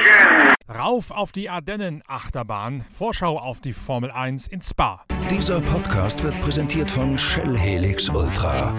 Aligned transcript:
engine. 0.00 0.54
Rauf 0.68 1.10
auf 1.10 1.32
die 1.32 1.48
Ardennen-Achterbahn. 1.48 2.84
Vorschau 2.92 3.38
auf 3.38 3.60
die 3.60 3.72
Formel 3.72 4.10
1 4.10 4.48
in 4.48 4.60
Spa. 4.60 5.04
Dieser 5.30 5.60
Podcast 5.60 6.22
wird 6.22 6.40
präsentiert 6.40 6.90
von 6.90 7.16
Shell 7.16 7.56
Helix 7.56 8.08
Ultra. 8.08 8.74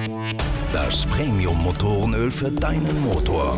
Das 0.74 1.06
Premium-Motorenöl 1.06 2.30
für 2.30 2.52
deinen 2.52 3.02
Motor. 3.04 3.58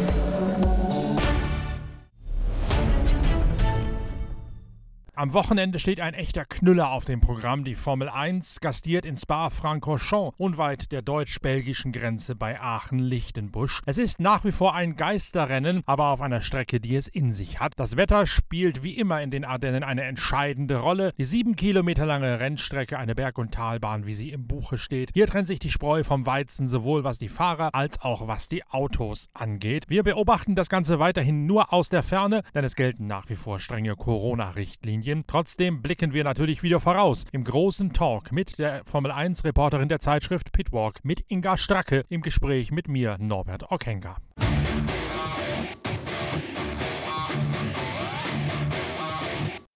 Am 5.20 5.34
Wochenende 5.34 5.80
steht 5.80 6.00
ein 6.00 6.14
echter 6.14 6.46
Knüller 6.46 6.92
auf 6.92 7.04
dem 7.04 7.20
Programm. 7.20 7.66
Die 7.66 7.76
Formel 7.76 8.08
1 8.08 8.62
gastiert 8.62 9.04
in 9.04 9.18
Spa-Francorchamps, 9.18 10.34
unweit 10.38 10.94
der 10.94 11.02
deutsch-belgischen 11.02 11.92
Grenze 11.92 12.38
bei 12.38 12.58
Aachen-Lichtenbusch. 12.58 13.82
Es 13.86 13.98
ist 13.98 14.22
nach 14.22 14.46
wie 14.46 14.54
vor 14.54 14.76
ein 14.76 14.96
Geisterrennen, 14.96 15.84
aber 15.86 16.06
auf 16.06 16.22
einer 16.22 16.40
Strecke, 16.40 16.80
die 16.80 16.96
es 16.96 17.10
in 17.10 17.34
sich 17.34 17.60
hat. 17.60 17.74
Das 17.76 17.98
Wetter 17.98 18.28
spielt 18.28 18.82
wie 18.82 18.98
immer 18.98 19.22
in 19.22 19.30
den 19.30 19.44
Ardennen 19.44 19.84
eine 19.84 20.04
entscheidende 20.04 20.78
Rolle. 20.78 21.12
Die 21.18 21.26
sieben 21.26 21.58
Kilometer 21.58 22.06
lange 22.06 22.40
Rennstrecke, 22.40 22.98
eine 22.98 23.14
Berg- 23.14 23.40
und 23.40 23.54
Talbahn, 23.54 24.06
wie 24.06 24.14
sie 24.14 24.30
im 24.30 24.48
Buche 24.48 24.78
steht. 24.78 25.10
Hier 25.14 25.28
trennt 25.28 25.48
sich 25.48 25.60
die 25.60 25.70
Spreu 25.70 26.06
vom 26.06 26.26
Weizen, 26.26 26.70
sowohl 26.70 27.04
was 27.04 27.20
die 27.20 27.28
Fahrer 27.28 27.76
als 27.76 28.00
auch 28.00 28.30
was 28.30 28.48
die 28.48 28.66
Autos 28.68 29.28
angeht. 29.34 29.84
Wir 29.90 30.04
beobachten 30.04 30.56
das 30.56 30.70
Ganze 30.70 31.00
weiterhin 31.00 31.46
nur 31.46 31.74
aus 31.74 31.90
der 31.90 32.04
Ferne, 32.04 32.42
denn 32.56 32.64
es 32.64 32.78
gelten 32.78 33.06
nach 33.06 33.28
wie 33.28 33.36
vor 33.36 33.60
strenge 33.60 33.98
Corona-Richtlinien. 33.98 35.09
Trotzdem 35.28 35.82
blicken 35.82 36.14
wir 36.14 36.24
natürlich 36.24 36.64
wieder 36.64 36.80
voraus 36.80 37.26
im 37.32 37.44
großen 37.44 37.94
Talk 37.94 38.32
mit 38.32 38.60
der 38.60 38.84
Formel 38.86 39.12
1 39.12 39.44
Reporterin 39.44 39.90
der 39.90 40.00
Zeitschrift 40.00 40.52
Pitwalk, 40.52 41.04
mit 41.04 41.24
Inga 41.28 41.58
Stracke 41.58 42.06
im 42.10 42.22
Gespräch 42.22 42.72
mit 42.72 42.88
mir, 42.88 43.18
Norbert 43.20 43.72
Okenga. 43.72 44.18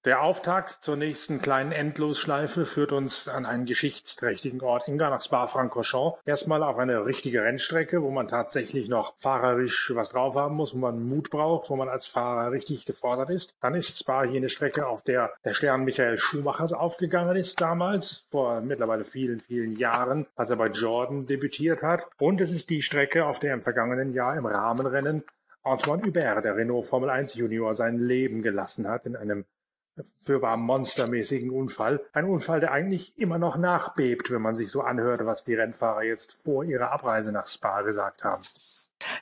Der 0.05 0.21
Auftakt 0.21 0.83
zur 0.83 0.97
nächsten 0.97 1.41
kleinen 1.41 1.71
Endlosschleife 1.71 2.65
führt 2.65 2.91
uns 2.91 3.29
an 3.29 3.45
einen 3.45 3.63
geschichtsträchtigen 3.63 4.59
Ort 4.59 4.89
Inga 4.89 5.09
nach 5.09 5.21
Spa-Francorchamps. 5.21 6.19
Erstmal 6.25 6.61
auf 6.61 6.77
eine 6.77 7.05
richtige 7.05 7.41
Rennstrecke, 7.41 8.03
wo 8.03 8.11
man 8.11 8.27
tatsächlich 8.27 8.89
noch 8.89 9.13
fahrerisch 9.15 9.93
was 9.95 10.09
drauf 10.09 10.35
haben 10.35 10.55
muss, 10.55 10.73
wo 10.73 10.79
man 10.79 11.07
Mut 11.07 11.29
braucht, 11.29 11.69
wo 11.69 11.77
man 11.77 11.87
als 11.87 12.05
Fahrer 12.05 12.51
richtig 12.51 12.83
gefordert 12.83 13.29
ist. 13.29 13.55
Dann 13.61 13.75
ist 13.75 13.97
Spa 13.97 14.23
hier 14.23 14.41
eine 14.41 14.49
Strecke, 14.49 14.87
auf 14.87 15.03
der 15.03 15.31
der 15.45 15.53
Stern 15.53 15.85
Michael 15.85 16.17
Schumachers 16.17 16.73
aufgegangen 16.73 17.37
ist 17.37 17.61
damals, 17.61 18.27
vor 18.29 18.59
mittlerweile 18.59 19.05
vielen, 19.05 19.39
vielen 19.39 19.77
Jahren, 19.77 20.27
als 20.35 20.49
er 20.49 20.57
bei 20.57 20.67
Jordan 20.67 21.27
debütiert 21.27 21.81
hat. 21.81 22.09
Und 22.19 22.41
es 22.41 22.51
ist 22.51 22.69
die 22.69 22.81
Strecke, 22.81 23.25
auf 23.25 23.39
der 23.39 23.53
im 23.53 23.61
vergangenen 23.61 24.11
Jahr 24.11 24.35
im 24.35 24.47
Rahmenrennen 24.47 25.23
Antoine 25.63 26.03
Hubert, 26.03 26.43
der 26.43 26.57
Renault 26.57 26.87
Formel 26.87 27.09
1 27.09 27.35
Junior, 27.35 27.73
sein 27.73 27.97
Leben 27.97 28.41
gelassen 28.41 28.89
hat 28.89 29.05
in 29.05 29.15
einem 29.15 29.45
für 30.21 30.41
war 30.41 30.57
monstermäßigen 30.57 31.49
Unfall. 31.49 32.05
Ein 32.13 32.25
Unfall, 32.25 32.59
der 32.59 32.71
eigentlich 32.71 33.17
immer 33.17 33.37
noch 33.37 33.57
nachbebt, 33.57 34.31
wenn 34.31 34.41
man 34.41 34.55
sich 34.55 34.69
so 34.69 34.81
anhört, 34.81 35.25
was 35.25 35.43
die 35.43 35.55
Rennfahrer 35.55 36.03
jetzt 36.03 36.33
vor 36.43 36.63
ihrer 36.63 36.91
Abreise 36.91 37.31
nach 37.31 37.47
Spa 37.47 37.81
gesagt 37.81 38.23
haben. 38.23 38.43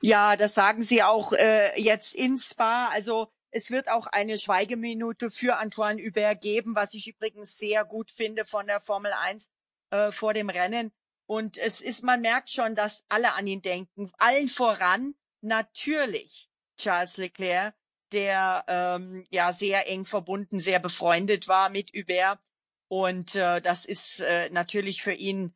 Ja, 0.02 0.36
das 0.36 0.54
sagen 0.54 0.84
sie 0.84 1.04
auch 1.04 1.34
äh, 1.34 1.80
jetzt 1.80 2.14
in 2.14 2.38
Spa. 2.38 2.88
Also 2.88 3.30
es 3.50 3.72
wird 3.72 3.90
auch 3.90 4.08
eine 4.08 4.38
Schweigeminute 4.38 5.30
für 5.30 5.58
Antoine 5.58 6.02
Hubert 6.02 6.42
geben, 6.42 6.76
was 6.76 6.94
ich 6.94 7.08
übrigens 7.08 7.58
sehr 7.58 7.84
gut 7.84 8.12
finde 8.12 8.46
von 8.46 8.66
der 8.68 8.80
Formel 8.80 9.12
1 9.14 9.50
äh, 9.92 10.12
vor 10.12 10.34
dem 10.34 10.50
Rennen. 10.50 10.92
Und 11.26 11.58
es 11.58 11.82
ist, 11.82 12.04
man 12.04 12.22
merkt 12.22 12.52
schon, 12.52 12.76
dass 12.76 13.04
alle 13.10 13.34
an 13.34 13.48
ihn 13.48 13.62
denken. 13.62 14.12
Allen 14.18 14.48
voran 14.48 15.16
natürlich 15.42 16.50
Charles 16.78 17.18
Leclerc, 17.18 17.74
der 18.14 18.64
ähm, 18.68 19.26
ja 19.30 19.54
sehr 19.54 19.88
eng 19.88 20.06
verbunden, 20.06 20.60
sehr 20.60 20.80
befreundet 20.80 21.48
war 21.48 21.70
mit 21.70 21.92
Hubert. 21.94 22.40
Und 22.88 23.36
äh, 23.36 23.62
das 23.62 23.86
ist 23.86 24.20
äh, 24.22 24.50
natürlich 24.50 25.02
für 25.02 25.14
ihn 25.14 25.54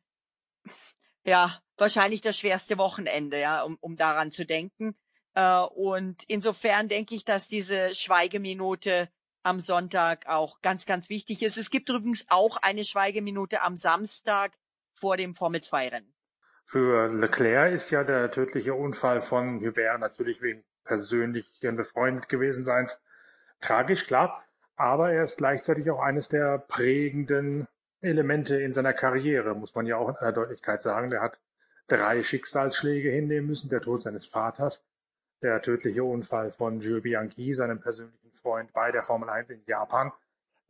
ja 1.24 1.60
wahrscheinlich 1.76 2.20
das 2.20 2.38
schwerste 2.38 2.78
Wochenende, 2.78 3.38
ja, 3.38 3.62
um, 3.62 3.76
um 3.80 3.96
daran 3.96 4.32
zu 4.32 4.46
denken. 4.46 4.96
Äh, 5.34 5.60
und 5.60 6.24
insofern 6.28 6.88
denke 6.88 7.14
ich, 7.14 7.24
dass 7.24 7.46
diese 7.48 7.94
Schweigeminute 7.94 9.08
am 9.42 9.60
Sonntag 9.60 10.26
auch 10.26 10.60
ganz, 10.60 10.86
ganz 10.86 11.08
wichtig 11.08 11.42
ist. 11.42 11.56
Es 11.56 11.70
gibt 11.70 11.88
übrigens 11.88 12.26
auch 12.28 12.56
eine 12.56 12.84
Schweigeminute 12.84 13.62
am 13.62 13.76
Samstag 13.76 14.58
vor 14.94 15.16
dem 15.16 15.34
Formel 15.34 15.62
2 15.62 15.88
Rennen. 15.88 16.14
Für 16.64 17.06
Leclerc 17.12 17.72
ist 17.72 17.90
ja 17.90 18.02
der 18.02 18.30
tödliche 18.32 18.74
Unfall 18.74 19.20
von 19.20 19.60
Hubert 19.60 20.00
natürlich 20.00 20.42
wegen 20.42 20.64
persönlich 20.86 21.60
gern 21.60 21.76
befreundet 21.76 22.28
gewesen 22.28 22.64
seins 22.64 23.00
tragisch, 23.60 24.06
klar. 24.06 24.42
Aber 24.76 25.12
er 25.12 25.24
ist 25.24 25.38
gleichzeitig 25.38 25.90
auch 25.90 26.00
eines 26.00 26.28
der 26.28 26.58
prägenden 26.58 27.66
Elemente 28.02 28.60
in 28.60 28.72
seiner 28.72 28.92
Karriere, 28.92 29.54
muss 29.54 29.74
man 29.74 29.86
ja 29.86 29.96
auch 29.96 30.08
in 30.08 30.16
aller 30.16 30.32
Deutlichkeit 30.32 30.82
sagen. 30.82 31.10
Der 31.10 31.22
hat 31.22 31.40
drei 31.88 32.22
Schicksalsschläge 32.22 33.10
hinnehmen 33.10 33.48
müssen. 33.48 33.70
Der 33.70 33.80
Tod 33.80 34.02
seines 34.02 34.26
Vaters, 34.26 34.84
der 35.42 35.62
tödliche 35.62 36.04
Unfall 36.04 36.50
von 36.50 36.80
Jules 36.80 37.02
Bianchi, 37.02 37.54
seinem 37.54 37.80
persönlichen 37.80 38.32
Freund 38.32 38.72
bei 38.72 38.92
der 38.92 39.02
Formel 39.02 39.30
1 39.30 39.50
in 39.50 39.62
Japan, 39.66 40.12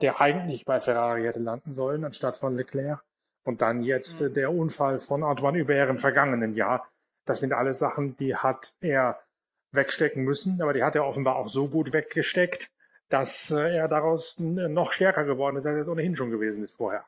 der 0.00 0.21
eigentlich 0.21 0.65
bei 0.65 0.81
Ferrari 0.81 1.22
hätte 1.22 1.41
landen 1.41 1.72
sollen, 1.72 2.05
anstatt 2.05 2.37
von 2.37 2.56
Leclerc. 2.56 3.03
Und 3.44 3.62
dann 3.62 3.82
jetzt 3.82 4.21
mhm. 4.21 4.34
der 4.34 4.53
Unfall 4.53 4.99
von 4.99 5.22
Antoine 5.22 5.60
Hubert 5.60 5.88
im 5.88 5.99
vergangenen 5.99 6.53
Jahr. 6.53 6.88
Das 7.25 7.41
sind 7.41 7.53
alles 7.53 7.78
Sachen, 7.78 8.16
die 8.16 8.37
hat 8.37 8.75
er 8.81 9.19
wegstecken 9.76 10.25
müssen, 10.25 10.60
aber 10.60 10.72
die 10.72 10.82
hat 10.82 10.94
er 10.94 11.06
offenbar 11.06 11.37
auch 11.37 11.48
so 11.48 11.69
gut 11.69 11.92
weggesteckt, 11.92 12.70
dass 13.09 13.50
äh, 13.50 13.76
er 13.76 13.88
daraus 13.88 14.34
noch 14.38 14.92
stärker 14.92 15.25
geworden 15.25 15.56
ist, 15.56 15.66
als 15.66 15.76
er 15.76 15.82
es 15.82 15.88
ohnehin 15.88 16.16
schon 16.16 16.31
gewesen 16.31 16.64
ist 16.64 16.76
vorher. 16.76 17.04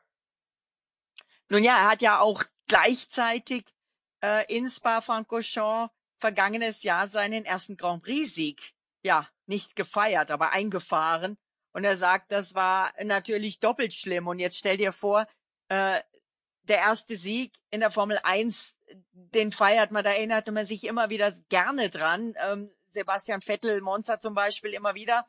Nun 1.49 1.63
ja, 1.63 1.77
er 1.77 1.89
hat 1.89 2.01
ja 2.01 2.19
auch 2.19 2.43
gleichzeitig 2.67 3.65
äh, 4.23 4.45
in 4.55 4.69
Spa-Francorchamps 4.69 5.93
vergangenes 6.19 6.83
Jahr 6.83 7.07
seinen 7.07 7.45
ersten 7.45 7.77
Grand 7.77 8.03
Prix-Sieg, 8.03 8.73
ja, 9.03 9.27
nicht 9.47 9.75
gefeiert, 9.75 10.31
aber 10.31 10.51
eingefahren. 10.51 11.37
Und 11.71 11.83
er 11.83 11.97
sagt, 11.97 12.31
das 12.31 12.55
war 12.55 12.93
natürlich 13.03 13.59
doppelt 13.59 13.93
schlimm. 13.93 14.27
Und 14.27 14.39
jetzt 14.39 14.57
stell 14.57 14.77
dir 14.77 14.91
vor, 14.91 15.27
äh, 15.69 15.99
der 16.63 16.77
erste 16.77 17.15
Sieg 17.15 17.53
in 17.71 17.79
der 17.79 17.91
Formel 17.91 18.19
1, 18.23 18.75
den 19.13 19.51
feiert 19.51 19.91
man, 19.91 20.03
da 20.03 20.11
erinnerte 20.11 20.51
man 20.51 20.65
sich 20.65 20.85
immer 20.85 21.09
wieder 21.09 21.31
gerne 21.49 21.89
dran. 21.89 22.33
Ähm, 22.49 22.71
Sebastian 22.91 23.41
Vettel, 23.41 23.81
Monza 23.81 24.19
zum 24.19 24.33
Beispiel 24.33 24.73
immer 24.73 24.95
wieder. 24.95 25.25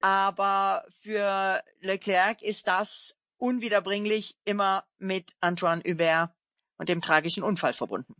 Aber 0.00 0.84
für 1.02 1.62
Leclerc 1.80 2.42
ist 2.42 2.68
das 2.68 3.16
unwiederbringlich 3.38 4.36
immer 4.44 4.84
mit 4.98 5.36
Antoine 5.40 5.82
Hubert 5.82 6.30
und 6.76 6.88
dem 6.88 7.00
tragischen 7.00 7.42
Unfall 7.42 7.72
verbunden. 7.72 8.14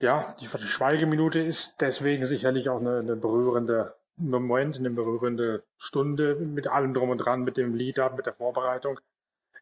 Ja, 0.00 0.34
die 0.40 0.46
Schweigeminute 0.46 1.40
ist 1.40 1.80
deswegen 1.80 2.26
sicherlich 2.26 2.68
auch 2.68 2.80
eine, 2.80 2.98
eine 2.98 3.16
berührende 3.16 3.94
Moment, 4.16 4.76
eine 4.76 4.90
berührende 4.90 5.64
Stunde 5.76 6.36
mit 6.36 6.66
allem 6.66 6.94
drum 6.94 7.10
und 7.10 7.18
dran, 7.18 7.42
mit 7.42 7.56
dem 7.56 7.74
Lied 7.74 7.98
ab, 7.98 8.16
mit 8.16 8.26
der 8.26 8.32
Vorbereitung. 8.32 9.00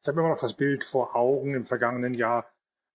Ich 0.01 0.09
habe 0.09 0.21
immer 0.21 0.31
noch 0.31 0.41
das 0.41 0.55
Bild 0.55 0.85
vor 0.85 1.15
Augen 1.17 1.55
im 1.55 1.65
vergangenen 1.65 2.15
Jahr, 2.15 2.47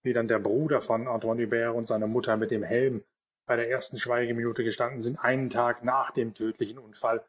wie 0.03 0.13
dann 0.13 0.27
der 0.27 0.39
Bruder 0.39 0.81
von 0.81 1.07
Antoine 1.07 1.43
Hubert 1.43 1.75
und 1.75 1.87
seine 1.87 2.07
Mutter 2.07 2.37
mit 2.37 2.51
dem 2.51 2.63
Helm 2.63 3.03
bei 3.45 3.55
der 3.55 3.69
ersten 3.69 3.97
Schweigeminute 3.97 4.63
gestanden 4.63 5.01
sind, 5.01 5.23
einen 5.23 5.49
Tag 5.49 5.83
nach 5.83 6.11
dem 6.11 6.33
tödlichen 6.33 6.77
Unfall. 6.77 7.23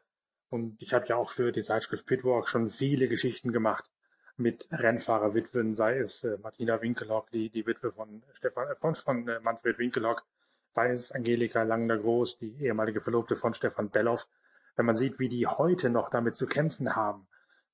Und 0.49 0.81
ich 0.81 0.93
habe 0.93 1.07
ja 1.07 1.15
auch 1.15 1.29
für 1.29 1.51
die 1.51 1.63
Zeitschrift 1.63 2.05
Pitwalk 2.05 2.49
schon 2.49 2.67
viele 2.67 3.07
Geschichten 3.07 3.51
gemacht 3.51 3.89
mit 4.35 4.67
Rennfahrerwitwen, 4.71 5.75
sei 5.75 5.97
es 5.97 6.23
äh, 6.23 6.37
Martina 6.41 6.81
Winkelhock, 6.81 7.29
die, 7.31 7.49
die 7.49 7.65
Witwe 7.65 7.91
von 7.91 8.23
Stefan, 8.33 8.67
äh, 8.69 8.75
von, 8.75 8.95
von 8.95 9.27
äh, 9.27 9.39
Manfred 9.41 9.77
Winkelhock, 9.77 10.25
sei 10.71 10.91
es 10.91 11.11
Angelika 11.11 11.63
Langner-Groß, 11.63 12.37
die 12.37 12.55
ehemalige 12.63 13.01
Verlobte 13.01 13.35
von 13.35 13.53
Stefan 13.53 13.89
Belloff. 13.89 14.27
Wenn 14.75 14.85
man 14.85 14.95
sieht, 14.95 15.19
wie 15.19 15.29
die 15.29 15.45
heute 15.45 15.89
noch 15.89 16.09
damit 16.09 16.35
zu 16.35 16.47
kämpfen 16.47 16.95
haben, 16.95 17.27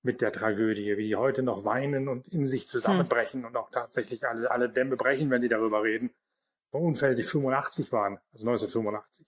mit 0.06 0.22
der 0.22 0.31
Tragödie, 0.31 0.98
wie 0.98 1.07
die 1.07 1.16
heute 1.16 1.42
noch 1.42 1.66
weinen 1.66 2.07
und 2.07 2.28
in 2.28 2.46
sich 2.46 2.68
zusammenbrechen 2.68 3.42
hm. 3.42 3.48
und 3.48 3.57
auch 3.57 3.72
tatsächlich 3.72 4.25
alle, 4.25 4.50
alle 4.52 4.69
Dämme 4.69 4.96
brechen, 4.96 5.30
wenn 5.31 5.42
die 5.42 5.50
darüber 5.50 5.84
reden, 5.84 6.12
von 6.72 6.84
Unfällen, 6.84 7.16
die 7.16 7.24
85 7.24 7.92
waren, 7.92 8.19
also 8.31 8.48
1985. 8.48 9.25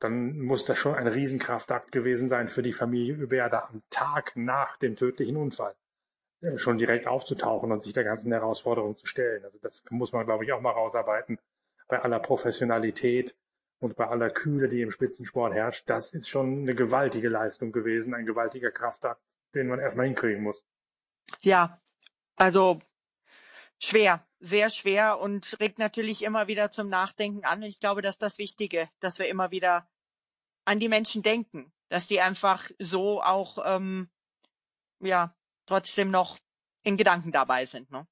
Dann 0.00 0.38
muss 0.40 0.64
das 0.64 0.78
schon 0.78 0.94
ein 0.94 1.08
Riesenkraftakt 1.08 1.92
gewesen 1.92 2.28
sein 2.28 2.48
für 2.48 2.62
die 2.62 2.72
Familie 2.72 3.14
Überda 3.14 3.68
am 3.70 3.82
Tag 3.90 4.32
nach 4.36 4.76
dem 4.76 4.96
tödlichen 4.96 5.36
Unfall 5.36 5.74
äh, 6.40 6.56
schon 6.56 6.78
direkt 6.78 7.06
aufzutauchen 7.06 7.70
und 7.72 7.82
sich 7.82 7.92
der 7.92 8.04
ganzen 8.04 8.32
Herausforderung 8.32 8.96
zu 8.96 9.06
stellen. 9.06 9.44
Also 9.44 9.58
das 9.60 9.82
muss 9.90 10.12
man, 10.12 10.24
glaube 10.24 10.44
ich, 10.44 10.52
auch 10.52 10.60
mal 10.60 10.70
rausarbeiten. 10.70 11.38
Bei 11.88 12.00
aller 12.00 12.20
Professionalität 12.20 13.36
und 13.80 13.96
bei 13.96 14.06
aller 14.06 14.30
Kühle, 14.30 14.68
die 14.68 14.82
im 14.82 14.90
Spitzensport 14.90 15.52
herrscht, 15.52 15.90
das 15.90 16.14
ist 16.14 16.28
schon 16.28 16.62
eine 16.62 16.74
gewaltige 16.74 17.28
Leistung 17.28 17.72
gewesen, 17.72 18.14
ein 18.14 18.26
gewaltiger 18.26 18.70
Kraftakt 18.70 19.20
den 19.54 19.68
man 19.68 19.80
erstmal 19.80 20.06
hinkriegen 20.06 20.42
muss. 20.42 20.64
Ja, 21.40 21.80
also 22.36 22.78
schwer, 23.78 24.26
sehr 24.40 24.70
schwer 24.70 25.18
und 25.18 25.58
regt 25.60 25.78
natürlich 25.78 26.22
immer 26.24 26.48
wieder 26.48 26.70
zum 26.70 26.88
Nachdenken 26.88 27.44
an. 27.44 27.58
Und 27.58 27.68
ich 27.68 27.80
glaube, 27.80 28.02
das 28.02 28.16
ist 28.16 28.22
das 28.22 28.38
Wichtige, 28.38 28.88
dass 29.00 29.18
wir 29.18 29.28
immer 29.28 29.50
wieder 29.50 29.88
an 30.64 30.78
die 30.78 30.88
Menschen 30.88 31.22
denken, 31.22 31.72
dass 31.88 32.06
die 32.06 32.20
einfach 32.20 32.70
so 32.78 33.22
auch 33.22 33.58
ähm, 33.64 34.08
ja 35.00 35.34
trotzdem 35.66 36.10
noch 36.10 36.38
in 36.82 36.96
Gedanken 36.96 37.32
dabei 37.32 37.66
sind. 37.66 37.90
Ne? 37.90 38.06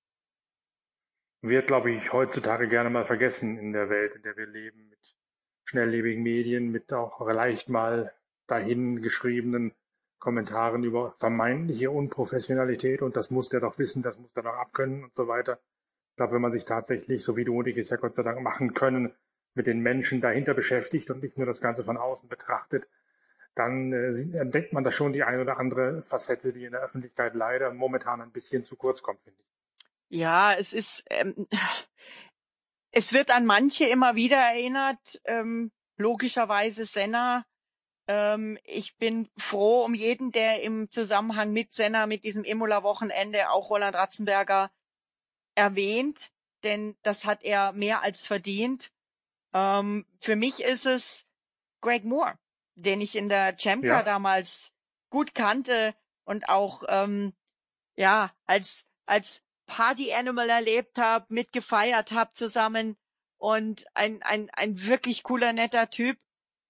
Wird, 1.42 1.66
glaube 1.66 1.92
ich, 1.92 2.12
heutzutage 2.12 2.68
gerne 2.68 2.90
mal 2.90 3.04
vergessen 3.04 3.58
in 3.58 3.72
der 3.72 3.88
Welt, 3.88 4.16
in 4.16 4.22
der 4.22 4.36
wir 4.36 4.46
leben, 4.46 4.88
mit 4.88 5.16
schnelllebigen 5.64 6.22
Medien, 6.22 6.70
mit 6.70 6.92
auch 6.92 7.20
leicht 7.26 7.68
mal 7.68 8.12
dahin 8.46 9.02
geschriebenen 9.02 9.74
Kommentaren 10.18 10.82
über 10.82 11.14
vermeintliche 11.18 11.90
Unprofessionalität 11.90 13.02
und 13.02 13.16
das 13.16 13.30
muss 13.30 13.48
der 13.48 13.60
doch 13.60 13.78
wissen, 13.78 14.02
das 14.02 14.18
muss 14.18 14.32
der 14.32 14.42
doch 14.42 14.54
abkönnen 14.54 15.04
und 15.04 15.14
so 15.14 15.28
weiter. 15.28 15.58
Ich 16.10 16.16
glaube, 16.16 16.32
wenn 16.32 16.42
man 16.42 16.52
sich 16.52 16.64
tatsächlich, 16.64 17.22
so 17.22 17.36
wie 17.36 17.44
du 17.44 17.58
und 17.58 17.66
ich 17.66 17.76
es 17.76 17.90
ja 17.90 17.96
Gott 17.96 18.14
sei 18.14 18.22
Dank 18.22 18.40
machen 18.40 18.72
können, 18.74 19.14
mit 19.54 19.66
den 19.66 19.80
Menschen 19.80 20.20
dahinter 20.20 20.54
beschäftigt 20.54 21.10
und 21.10 21.22
nicht 21.22 21.36
nur 21.36 21.46
das 21.46 21.60
Ganze 21.60 21.84
von 21.84 21.96
außen 21.96 22.28
betrachtet, 22.28 22.88
dann 23.54 23.92
äh, 23.92 24.08
entdeckt 24.38 24.72
man 24.72 24.84
da 24.84 24.90
schon 24.90 25.12
die 25.12 25.22
eine 25.22 25.40
oder 25.40 25.58
andere 25.58 26.02
Facette, 26.02 26.52
die 26.52 26.64
in 26.64 26.72
der 26.72 26.82
Öffentlichkeit 26.82 27.34
leider 27.34 27.72
momentan 27.72 28.20
ein 28.20 28.30
bisschen 28.30 28.64
zu 28.64 28.76
kurz 28.76 29.02
kommt, 29.02 29.22
finde 29.22 29.40
ich. 29.40 30.20
Ja, 30.20 30.54
es 30.54 30.72
ist, 30.72 31.04
ähm, 31.10 31.46
es 32.92 33.12
wird 33.12 33.30
an 33.30 33.46
manche 33.46 33.86
immer 33.86 34.14
wieder 34.14 34.36
erinnert, 34.36 35.20
ähm, 35.24 35.72
logischerweise 35.96 36.84
Senna. 36.84 37.44
Ähm, 38.08 38.58
ich 38.64 38.96
bin 38.96 39.28
froh 39.36 39.84
um 39.84 39.94
jeden, 39.94 40.32
der 40.32 40.62
im 40.62 40.90
Zusammenhang 40.90 41.52
mit 41.52 41.72
Senna, 41.72 42.06
mit 42.06 42.24
diesem 42.24 42.44
Imola-Wochenende 42.44 43.50
auch 43.50 43.70
Roland 43.70 43.96
Ratzenberger 43.96 44.70
erwähnt, 45.54 46.30
denn 46.64 46.96
das 47.02 47.24
hat 47.24 47.42
er 47.42 47.72
mehr 47.72 48.02
als 48.02 48.26
verdient. 48.26 48.92
Ähm, 49.52 50.06
für 50.20 50.36
mich 50.36 50.62
ist 50.62 50.86
es 50.86 51.26
Greg 51.80 52.04
Moore 52.04 52.38
den 52.76 53.00
ich 53.00 53.16
in 53.16 53.28
der 53.28 53.56
Chamka 53.58 53.88
ja. 53.88 54.02
damals 54.02 54.72
gut 55.10 55.34
kannte 55.34 55.94
und 56.24 56.48
auch 56.48 56.84
ähm, 56.88 57.32
ja 57.96 58.30
als 58.46 58.86
als 59.06 59.42
Party 59.66 60.12
Animal 60.12 60.48
erlebt 60.48 60.98
habe, 60.98 61.26
mitgefeiert 61.28 62.12
habe 62.12 62.32
zusammen 62.34 62.96
und 63.38 63.86
ein 63.94 64.22
ein 64.22 64.50
ein 64.50 64.86
wirklich 64.86 65.22
cooler 65.22 65.52
netter 65.52 65.90
Typ 65.90 66.18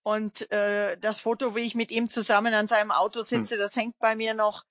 und 0.06 0.48
äh, 0.52 0.96
das 0.98 1.18
Foto, 1.18 1.56
wie 1.56 1.62
ich 1.62 1.74
mit 1.74 1.90
ihm 1.90 2.08
zusammen 2.08 2.54
an 2.54 2.68
seinem 2.68 2.92
Auto 2.92 3.18
hm. 3.18 3.24
sitze, 3.24 3.54
hm. 3.54 3.60
das 3.60 3.74
hängt 3.74 3.98
bei 3.98 4.14
mir 4.14 4.34
noch. 4.34 4.62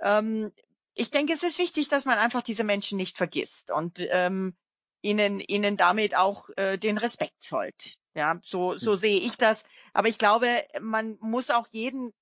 Ähm, 0.00 0.50
ich 0.94 1.10
denke, 1.10 1.34
es 1.34 1.42
ist 1.42 1.58
wichtig, 1.58 1.90
dass 1.90 2.06
man 2.06 2.18
einfach 2.18 2.40
diese 2.40 2.64
Menschen 2.64 2.96
nicht 2.96 3.18
vergisst 3.18 3.70
und 3.70 3.98
ähm, 4.08 4.56
ihnen 5.02 5.40
ihnen 5.40 5.76
damit 5.76 6.16
auch 6.16 6.48
äh, 6.56 6.78
den 6.78 6.96
Respekt 6.96 7.42
zollt. 7.42 7.96
Ja, 8.14 8.40
so, 8.42 8.78
so 8.78 8.92
hm. 8.92 8.96
sehe 8.96 9.20
ich 9.20 9.36
das. 9.36 9.64
Aber 9.92 10.08
ich 10.08 10.16
glaube, 10.16 10.48
man 10.80 11.18
muss 11.20 11.50
auch 11.50 11.68
jeden 11.70 12.14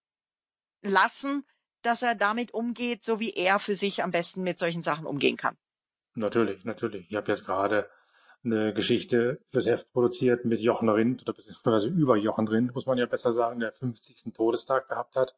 lassen, 0.83 1.47
dass 1.83 2.03
er 2.03 2.17
damit 2.17 2.53
umgeht, 2.53 3.05
so 3.05 3.21
wie 3.21 3.31
er 3.31 3.61
für 3.61 3.77
sich 3.77 4.03
am 4.03 4.11
besten 4.11 4.43
mit 4.43 4.59
solchen 4.59 4.83
Sachen 4.83 5.07
umgehen 5.07 5.37
kann. 5.37 5.57
Natürlich, 6.17 6.65
natürlich. 6.65 7.07
Ich 7.11 7.15
habe 7.15 7.31
jetzt 7.31 7.45
gerade 7.45 7.89
eine 8.45 8.73
Geschichte 8.75 9.41
fürs 9.51 9.67
Heft 9.67 9.93
produziert 9.93 10.45
mit 10.45 10.61
Jochen 10.61 10.89
Rindt 10.89 11.23
oder 11.23 11.33
beziehungsweise 11.33 11.89
über 11.89 12.17
Jochen 12.17 12.49
Rindt, 12.49 12.75
muss 12.75 12.87
man 12.87 12.99
ja 12.99 13.07
besser 13.07 13.33
sagen, 13.33 13.61
der 13.61 13.73
50. 13.73 14.33
Todestag 14.35 14.89
gehabt 14.89 15.17
hat, 15.17 15.37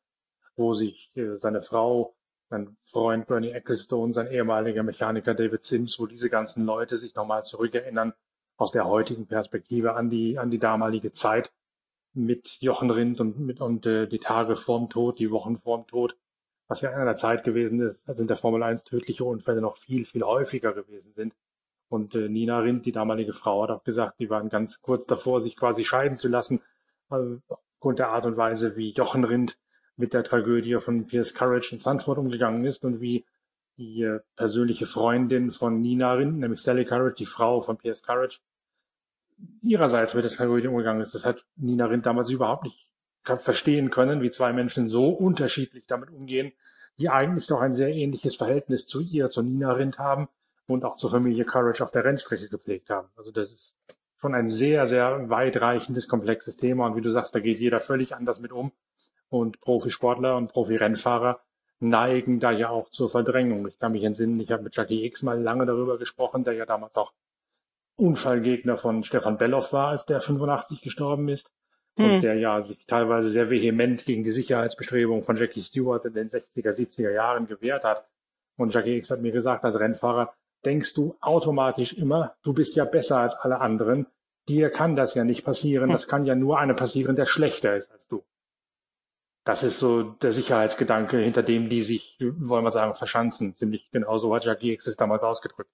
wo 0.57 0.73
sich 0.75 1.11
äh, 1.17 1.37
seine 1.37 1.63
Frau, 1.63 2.15
sein 2.51 2.77
Freund 2.85 3.27
Bernie 3.27 3.51
Ecclestone, 3.51 4.13
sein 4.13 4.31
ehemaliger 4.31 4.83
Mechaniker 4.83 5.35
David 5.35 5.65
Sims, 5.65 5.99
wo 5.99 6.07
diese 6.07 6.29
ganzen 6.29 6.65
Leute 6.65 6.97
sich 6.97 7.15
nochmal 7.15 7.45
zurückerinnern, 7.45 8.13
aus 8.57 8.73
der 8.73 8.87
heutigen 8.87 9.27
Perspektive 9.27 9.95
an 9.95 10.11
die, 10.11 10.39
an 10.39 10.51
die 10.51 10.59
damalige 10.59 11.13
Zeit 11.13 11.53
mit 12.13 12.59
Jochen 12.61 12.91
Rindt 12.91 13.21
und, 13.21 13.39
mit, 13.39 13.61
und 13.61 13.87
äh, 13.87 14.07
die 14.09 14.19
Tage 14.19 14.57
vorm 14.57 14.91
Tod, 14.91 15.19
die 15.19 15.31
Wochen 15.31 15.57
vorm 15.57 15.87
Tod, 15.87 16.17
was 16.67 16.81
ja 16.81 16.91
in 16.91 16.97
einer 16.97 17.17
Zeit 17.17 17.45
gewesen 17.45 17.81
ist, 17.81 18.09
als 18.09 18.21
in 18.21 18.27
der 18.27 18.37
Formel 18.37 18.63
1 18.63 18.85
tödliche 18.85 19.25
Unfälle 19.25 19.61
noch 19.61 19.77
viel, 19.77 20.05
viel 20.05 20.23
häufiger 20.23 20.73
gewesen 20.73 21.13
sind. 21.15 21.35
Und 21.89 22.15
äh, 22.15 22.29
Nina 22.29 22.59
Rindt, 22.61 22.85
die 22.85 22.93
damalige 22.93 23.33
Frau, 23.33 23.63
hat 23.63 23.71
auch 23.71 23.85
gesagt, 23.85 24.21
die 24.21 24.29
waren 24.29 24.51
ganz 24.51 24.83
kurz 24.83 25.07
davor, 25.07 25.41
sich 25.41 25.57
quasi 25.57 25.85
scheiden 25.85 26.17
zu 26.17 26.29
lassen, 26.29 26.61
äh, 27.11 27.17
aufgrund 27.49 27.99
der 27.99 28.11
Art 28.11 28.27
und 28.27 28.37
Weise, 28.37 28.77
wie 28.77 28.93
Jochen 28.93 29.25
Rindt 29.25 29.59
mit 29.97 30.13
der 30.13 30.23
Tragödie 30.23 30.79
von 30.81 31.07
Piers 31.07 31.35
Courage 31.35 31.75
in 31.75 31.81
Sanford 31.81 32.19
umgegangen 32.19 32.65
ist 32.65 32.85
und 32.85 33.01
wie 33.01 33.25
die 33.79 34.03
äh, 34.03 34.21
persönliche 34.37 34.87
Freundin 34.87 35.51
von 35.51 35.81
Nina 35.81 36.13
Rindt, 36.13 36.39
nämlich 36.39 36.61
Sally 36.61 36.85
Courage, 36.85 37.15
die 37.15 37.27
Frau 37.27 37.61
von 37.61 37.79
Piers 37.79 38.03
Courage, 38.03 38.41
ihrerseits 39.63 40.15
mit 40.15 40.25
der 40.25 40.33
Tragödie 40.33 40.69
umgegangen 40.69 41.01
ist. 41.01 41.15
Das 41.15 41.25
hat 41.25 41.47
Nina 41.57 41.87
Rindt 41.87 42.05
damals 42.05 42.31
überhaupt 42.31 42.65
nicht 42.65 42.87
verstehen 43.25 43.91
können, 43.91 44.21
wie 44.21 44.31
zwei 44.31 44.53
Menschen 44.53 44.89
so 44.89 45.09
unterschiedlich 45.11 45.85
damit 45.87 46.11
umgehen, 46.11 46.53
die 46.99 47.09
eigentlich 47.09 47.47
doch 47.47 47.61
ein 47.61 47.73
sehr 47.73 47.95
ähnliches 47.95 48.37
Verhältnis 48.37 48.87
zu 48.87 49.01
ihr, 49.01 49.31
zu 49.31 49.43
Nina 49.43 49.73
Rindt 49.73 49.99
haben 49.99 50.29
und 50.69 50.85
auch 50.85 50.97
zur 50.97 51.11
Familie 51.11 51.45
Courage 51.45 51.83
auf 51.83 51.91
der 51.91 52.05
Rennstrecke 52.05 52.49
gepflegt 52.49 52.91
haben. 52.91 53.09
Also 53.17 53.33
das 53.33 53.51
ist 53.51 53.77
schon 54.21 54.35
ein 54.35 54.49
sehr, 54.49 54.87
sehr 54.87 55.29
weitreichendes, 55.31 56.09
komplexes 56.09 56.57
Thema. 56.57 56.87
Und 56.87 56.97
wie 56.97 57.01
du 57.01 57.11
sagst, 57.11 57.35
da 57.35 57.41
geht 57.41 57.59
jeder 57.59 57.81
völlig 57.81 58.15
anders 58.15 58.39
mit 58.39 58.53
um. 58.53 58.73
Und 59.31 59.61
Profisportler 59.61 60.37
und 60.37 60.53
Profirennfahrer 60.53 61.41
neigen 61.81 62.39
da 62.39 62.51
ja 62.51 62.69
auch 62.69 62.91
zur 62.91 63.09
Verdrängung. 63.09 63.67
Ich 63.67 63.79
kann 63.79 63.93
mich 63.93 64.05
entsinnen, 64.05 64.39
ich 64.41 64.51
habe 64.51 64.63
mit 64.63 64.77
Jackie 64.77 65.05
X 65.05 65.23
mal 65.23 65.41
lange 65.41 65.65
darüber 65.65 65.99
gesprochen, 65.99 66.45
der 66.45 66.55
ja 66.55 66.67
damals 66.67 66.97
auch 66.97 67.13
Unfallgegner 67.97 68.77
von 68.77 69.03
Stefan 69.03 69.39
Belloff 69.39 69.73
war, 69.73 69.89
als 69.89 70.05
der 70.05 70.21
85 70.21 70.83
gestorben 70.83 71.29
ist. 71.29 71.51
Und 71.97 72.05
hm. 72.05 72.21
der 72.21 72.35
ja 72.35 72.63
sich 72.63 72.87
teilweise 72.87 73.29
sehr 73.29 73.51
vehement 73.51 74.05
gegen 74.05 74.23
die 74.23 74.31
Sicherheitsbestrebungen 74.31 75.25
von 75.25 75.37
Jackie 75.37 75.63
Stewart 75.63 76.05
in 76.05 76.15
den 76.15 76.29
60er, 76.29 76.71
70er 76.71 77.11
Jahren 77.11 77.47
gewehrt 77.47 77.85
hat. 77.85 78.07
Und 78.57 78.73
Jackie 78.75 78.97
X 78.99 79.11
hat 79.11 79.21
mir 79.21 79.33
gesagt, 79.33 79.65
als 79.65 79.81
Rennfahrer 79.81 80.35
denkst 80.65 80.95
du 80.95 81.17
automatisch 81.21 81.93
immer, 81.93 82.37
du 82.43 82.53
bist 82.53 82.77
ja 82.77 82.85
besser 82.85 83.19
als 83.19 83.35
alle 83.35 83.61
anderen. 83.61 84.07
Dir 84.49 84.71
kann 84.71 84.97
das 84.97 85.15
ja 85.15 85.25
nicht 85.25 85.45
passieren. 85.45 85.87
Hm. 85.87 85.93
Das 85.93 86.09
kann 86.09 86.25
ja 86.25 86.35
nur 86.35 86.59
einem 86.59 86.77
passieren, 86.77 87.17
der 87.17 87.27
schlechter 87.27 87.77
ist 87.77 87.91
als 87.91 88.09
du. 88.09 88.25
Das 89.45 89.63
ist 89.63 89.79
so 89.79 90.03
der 90.03 90.33
Sicherheitsgedanke, 90.33 91.19
hinter 91.19 91.43
dem 91.43 91.71
die 91.71 91.83
sich, 91.83 92.19
wollen 92.21 92.65
wir 92.65 92.71
sagen, 92.71 92.95
verschanzen. 92.95 93.55
Ziemlich 93.55 93.91
genau 93.91 94.19
so 94.19 94.35
hat 94.35 94.45
Jackie 94.45 94.73
X 94.73 94.87
es 94.87 94.97
damals 94.97 95.23
ausgedrückt. 95.23 95.71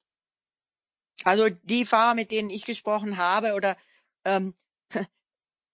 Also 1.25 1.49
die 1.51 1.85
Fahrer, 1.85 2.15
mit 2.15 2.31
denen 2.31 2.51
ich 2.51 2.67
gesprochen 2.67 3.17
habe 3.17 3.55
oder 3.55 3.77
ähm, 4.25 4.55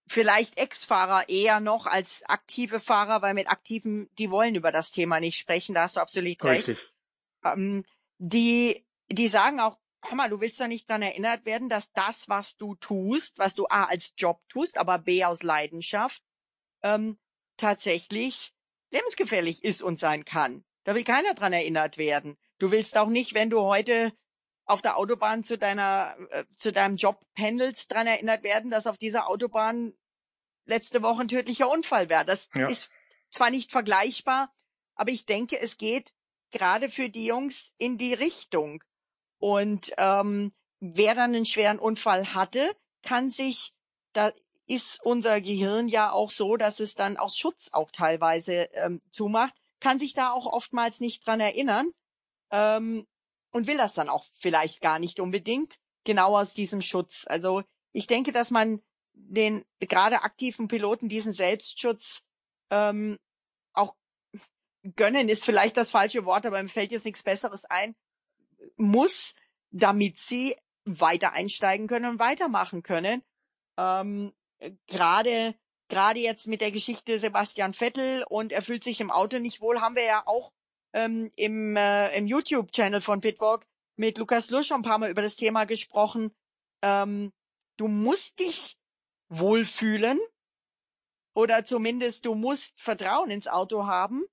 vielleicht 0.06 0.56
Ex-Fahrer 0.56 1.28
eher 1.28 1.60
noch 1.60 1.86
als 1.86 2.22
aktive 2.26 2.80
Fahrer, 2.80 3.20
weil 3.20 3.34
mit 3.34 3.50
aktiven, 3.50 4.08
die 4.18 4.30
wollen 4.30 4.54
über 4.54 4.72
das 4.72 4.92
Thema 4.92 5.20
nicht 5.20 5.36
sprechen, 5.36 5.74
da 5.74 5.82
hast 5.82 5.96
du 5.96 6.00
absolut 6.00 6.42
recht. 6.44 6.76
Ähm, 7.44 7.84
die, 8.18 8.84
die 9.10 9.28
sagen 9.28 9.60
auch, 9.60 9.78
hör 10.02 10.16
mal, 10.16 10.30
du 10.30 10.40
willst 10.40 10.60
doch 10.60 10.66
nicht 10.66 10.88
dran 10.88 11.02
erinnert 11.02 11.44
werden, 11.44 11.68
dass 11.68 11.92
das, 11.92 12.28
was 12.28 12.56
du 12.56 12.74
tust, 12.76 13.38
was 13.38 13.54
du 13.54 13.66
A 13.68 13.84
als 13.84 14.14
Job 14.16 14.40
tust, 14.48 14.78
aber 14.78 14.98
B 14.98 15.24
aus 15.24 15.42
Leidenschaft, 15.42 16.22
ähm, 16.82 17.18
tatsächlich 17.56 18.52
lebensgefährlich 18.90 19.64
ist 19.64 19.82
und 19.82 19.98
sein 19.98 20.24
kann. 20.24 20.64
Da 20.84 20.94
will 20.94 21.04
keiner 21.04 21.34
dran 21.34 21.52
erinnert 21.52 21.98
werden. 21.98 22.38
Du 22.58 22.70
willst 22.70 22.96
auch 22.96 23.08
nicht, 23.08 23.34
wenn 23.34 23.50
du 23.50 23.60
heute 23.60 24.12
auf 24.64 24.82
der 24.82 24.96
Autobahn 24.96 25.44
zu 25.44 25.58
deiner, 25.58 26.16
äh, 26.30 26.44
zu 26.56 26.72
deinem 26.72 26.96
Job 26.96 27.20
pendelst, 27.34 27.92
dran 27.92 28.06
erinnert 28.06 28.42
werden, 28.42 28.70
dass 28.70 28.86
auf 28.86 28.96
dieser 28.96 29.28
Autobahn 29.28 29.92
letzte 30.64 31.02
Woche 31.02 31.22
ein 31.22 31.28
tödlicher 31.28 31.68
Unfall 31.68 32.08
wäre. 32.08 32.24
Das 32.24 32.48
ja. 32.54 32.66
ist 32.68 32.90
zwar 33.30 33.50
nicht 33.50 33.72
vergleichbar, 33.72 34.52
aber 34.94 35.10
ich 35.10 35.26
denke, 35.26 35.58
es 35.58 35.76
geht 35.76 36.12
gerade 36.50 36.88
für 36.88 37.08
die 37.08 37.26
Jungs 37.26 37.72
in 37.78 37.98
die 37.98 38.14
Richtung. 38.14 38.82
Und 39.40 39.92
ähm, 39.96 40.52
wer 40.80 41.14
dann 41.14 41.34
einen 41.34 41.46
schweren 41.46 41.78
Unfall 41.78 42.34
hatte, 42.34 42.76
kann 43.02 43.30
sich, 43.30 43.72
da 44.12 44.30
ist 44.66 45.00
unser 45.02 45.40
Gehirn 45.40 45.88
ja 45.88 46.12
auch 46.12 46.30
so, 46.30 46.56
dass 46.56 46.78
es 46.78 46.94
dann 46.94 47.16
aus 47.16 47.36
Schutz 47.36 47.70
auch 47.72 47.90
teilweise 47.90 48.68
ähm, 48.74 49.00
zumacht, 49.12 49.54
kann 49.80 49.98
sich 49.98 50.14
da 50.14 50.30
auch 50.30 50.46
oftmals 50.46 51.00
nicht 51.00 51.26
dran 51.26 51.40
erinnern. 51.40 51.90
Ähm, 52.52 53.06
und 53.52 53.66
will 53.66 53.78
das 53.78 53.94
dann 53.94 54.08
auch 54.08 54.24
vielleicht 54.38 54.80
gar 54.80 55.00
nicht 55.00 55.18
unbedingt, 55.18 55.78
genau 56.04 56.38
aus 56.38 56.54
diesem 56.54 56.82
Schutz. 56.82 57.24
Also 57.26 57.64
ich 57.92 58.06
denke, 58.06 58.30
dass 58.30 58.50
man 58.50 58.80
den 59.12 59.64
gerade 59.80 60.22
aktiven 60.22 60.68
Piloten 60.68 61.08
diesen 61.08 61.32
Selbstschutz 61.32 62.22
ähm, 62.70 63.18
auch 63.72 63.96
gönnen, 64.96 65.28
ist 65.28 65.44
vielleicht 65.44 65.76
das 65.76 65.90
falsche 65.90 66.24
Wort, 66.24 66.46
aber 66.46 66.62
mir 66.62 66.68
fällt 66.68 66.92
jetzt 66.92 67.04
nichts 67.04 67.22
Besseres 67.22 67.64
ein, 67.64 67.94
muss, 68.76 69.34
damit 69.70 70.18
sie 70.18 70.56
weiter 70.84 71.32
einsteigen 71.32 71.86
können 71.86 72.10
und 72.10 72.18
weitermachen 72.18 72.82
können. 72.82 73.22
Ähm, 73.78 74.32
gerade 74.86 75.54
gerade 75.90 76.20
jetzt 76.20 76.46
mit 76.46 76.62
der 76.62 76.70
Geschichte 76.70 77.18
Sebastian 77.18 77.74
Vettel 77.74 78.24
und 78.28 78.52
er 78.52 78.62
fühlt 78.62 78.82
sich 78.82 79.00
im 79.02 79.10
Auto 79.10 79.38
nicht 79.38 79.60
wohl, 79.60 79.80
haben 79.80 79.96
wir 79.96 80.04
ja 80.04 80.22
auch 80.26 80.52
ähm, 80.94 81.30
im, 81.36 81.76
äh, 81.76 82.16
im 82.16 82.26
YouTube-Channel 82.26 83.02
von 83.02 83.20
Pitwalk 83.20 83.66
mit 83.96 84.16
Lukas 84.16 84.50
Lusch 84.50 84.68
schon 84.68 84.80
ein 84.80 84.84
paar 84.84 84.98
Mal 84.98 85.10
über 85.10 85.20
das 85.20 85.36
Thema 85.36 85.64
gesprochen. 85.64 86.32
Ähm, 86.82 87.32
du 87.76 87.88
musst 87.88 88.38
dich 88.38 88.78
wohlfühlen 89.28 90.18
oder 91.34 91.64
zumindest 91.64 92.24
du 92.24 92.34
musst 92.34 92.80
Vertrauen 92.80 93.30
ins 93.30 93.46
Auto 93.46 93.86
haben, 93.86 94.24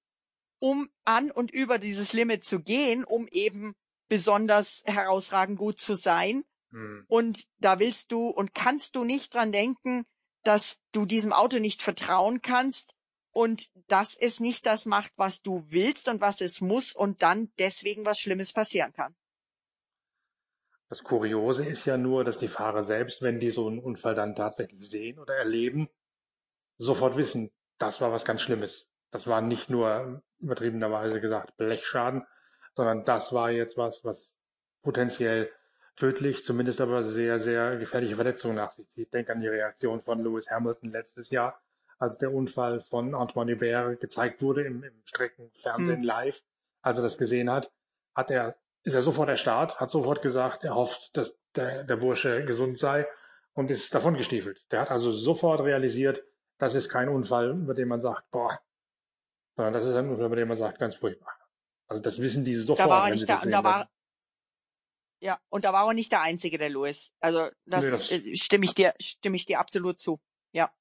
um 0.59 0.89
an 1.03 1.31
und 1.31 1.51
über 1.51 1.79
dieses 1.79 2.13
Limit 2.13 2.45
zu 2.45 2.61
gehen, 2.61 3.03
um 3.03 3.27
eben 3.27 3.75
besonders 4.07 4.83
herausragend 4.85 5.57
gut 5.57 5.79
zu 5.79 5.95
sein. 5.95 6.43
Hm. 6.71 7.05
Und 7.07 7.45
da 7.59 7.79
willst 7.79 8.11
du 8.11 8.27
und 8.27 8.53
kannst 8.53 8.95
du 8.95 9.03
nicht 9.03 9.33
dran 9.33 9.51
denken, 9.51 10.05
dass 10.43 10.79
du 10.91 11.05
diesem 11.05 11.33
Auto 11.33 11.59
nicht 11.59 11.81
vertrauen 11.81 12.41
kannst 12.41 12.95
und 13.31 13.69
dass 13.87 14.15
es 14.15 14.39
nicht 14.39 14.65
das 14.65 14.85
macht, 14.85 15.11
was 15.15 15.41
du 15.41 15.63
willst 15.69 16.07
und 16.07 16.21
was 16.21 16.41
es 16.41 16.61
muss 16.61 16.93
und 16.93 17.21
dann 17.21 17.51
deswegen 17.59 18.05
was 18.05 18.19
Schlimmes 18.19 18.53
passieren 18.53 18.93
kann. 18.93 19.15
Das 20.89 21.03
Kuriose 21.03 21.65
ist 21.65 21.85
ja 21.85 21.97
nur, 21.97 22.23
dass 22.23 22.39
die 22.39 22.47
Fahrer 22.47 22.81
selbst, 22.81 23.21
wenn 23.21 23.39
die 23.39 23.49
so 23.49 23.67
einen 23.67 23.79
Unfall 23.79 24.15
dann 24.15 24.35
tatsächlich 24.35 24.89
sehen 24.89 25.19
oder 25.19 25.35
erleben, 25.35 25.89
sofort 26.77 27.17
wissen, 27.17 27.51
das 27.77 27.99
war 27.99 28.11
was 28.11 28.23
ganz 28.23 28.41
Schlimmes. 28.41 28.87
Das 29.11 29.27
war 29.27 29.41
nicht 29.41 29.69
nur 29.69 30.23
übertriebenerweise 30.39 31.19
gesagt 31.19 31.57
Blechschaden, 31.57 32.25
sondern 32.77 33.03
das 33.05 33.33
war 33.33 33.49
jetzt 33.49 33.75
was, 33.75 34.05
was 34.05 34.35
potenziell 34.83 35.49
tödlich, 35.95 36.45
zumindest 36.45 36.79
aber 36.79 37.03
sehr, 37.03 37.39
sehr 37.39 37.75
gefährliche 37.77 38.15
Verletzungen 38.15 38.55
nach 38.55 38.69
sich 38.69 38.87
zieht. 38.87 39.11
Denk 39.11 39.31
an 39.31 39.41
die 39.41 39.47
Reaktion 39.47 39.99
von 39.99 40.23
Lewis 40.23 40.47
Hamilton 40.51 40.91
letztes 40.91 41.31
Jahr, 41.31 41.59
als 41.97 42.19
der 42.19 42.31
Unfall 42.31 42.79
von 42.79 43.15
Antoine 43.15 43.53
Hubert 43.53 43.99
gezeigt 43.99 44.43
wurde 44.43 44.63
im, 44.63 44.83
im 44.83 44.93
Streckenfernsehen 45.05 46.01
mhm. 46.01 46.05
live. 46.05 46.43
Als 46.83 46.99
er 46.99 47.03
das 47.03 47.17
gesehen 47.17 47.51
hat, 47.51 47.71
hat 48.13 48.29
er, 48.29 48.55
ist 48.83 48.93
er 48.93 49.01
sofort 49.01 49.29
erstarrt, 49.29 49.79
hat 49.79 49.89
sofort 49.89 50.21
gesagt, 50.21 50.63
er 50.63 50.75
hofft, 50.75 51.17
dass 51.17 51.35
der, 51.55 51.83
der 51.83 51.95
Bursche 51.95 52.45
gesund 52.45 52.77
sei 52.77 53.07
und 53.53 53.71
ist 53.71 53.93
davon 53.95 54.13
gestiefelt. 54.13 54.63
Der 54.69 54.81
hat 54.81 54.91
also 54.91 55.11
sofort 55.11 55.61
realisiert, 55.61 56.23
das 56.59 56.75
ist 56.75 56.89
kein 56.89 57.09
Unfall, 57.09 57.49
über 57.59 57.73
den 57.73 57.87
man 57.87 58.01
sagt, 58.01 58.29
boah, 58.29 58.59
sondern 59.55 59.73
das 59.73 59.87
ist 59.87 59.95
ein 59.95 60.07
Unfall, 60.07 60.27
über 60.27 60.35
den 60.35 60.47
man 60.47 60.57
sagt, 60.57 60.77
ganz 60.77 60.95
furchtbar. 60.95 61.36
Also 61.87 62.01
das 62.01 62.19
wissen 62.19 62.43
die 62.43 62.55
sofort. 62.55 62.79
Da 62.79 62.89
war 62.89 63.07
er 63.07 63.11
nicht 63.11 63.29
da, 63.29 63.41
da 63.43 63.63
war, 63.63 63.89
ja, 65.19 65.39
und 65.49 65.65
da 65.65 65.73
war 65.73 65.87
er 65.87 65.93
nicht 65.93 66.11
der 66.11 66.21
Einzige, 66.21 66.57
der 66.57 66.69
Lewis. 66.69 67.11
Also 67.19 67.49
das, 67.65 67.83
nee, 67.83 67.91
das 67.91 68.11
äh, 68.11 68.35
stimme 68.35 68.65
ich 68.65 68.75
dir, 68.75 68.93
stimme 68.99 69.35
ich 69.35 69.45
dir 69.45 69.59
absolut 69.59 69.99
zu. 69.99 70.19
Ja. 70.51 70.71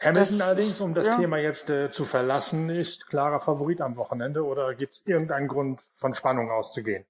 Hamilton 0.00 0.38
das, 0.38 0.46
allerdings, 0.46 0.80
um 0.80 0.94
das 0.94 1.06
ja. 1.06 1.16
Thema 1.16 1.38
jetzt 1.38 1.70
äh, 1.70 1.90
zu 1.90 2.04
verlassen, 2.04 2.68
ist 2.68 3.06
klarer 3.06 3.40
Favorit 3.40 3.80
am 3.80 3.96
Wochenende 3.96 4.44
oder 4.44 4.74
gibt 4.74 4.94
es 4.94 5.02
irgendeinen 5.06 5.48
Grund, 5.48 5.82
von 5.94 6.12
Spannung 6.12 6.50
auszugehen? 6.50 7.06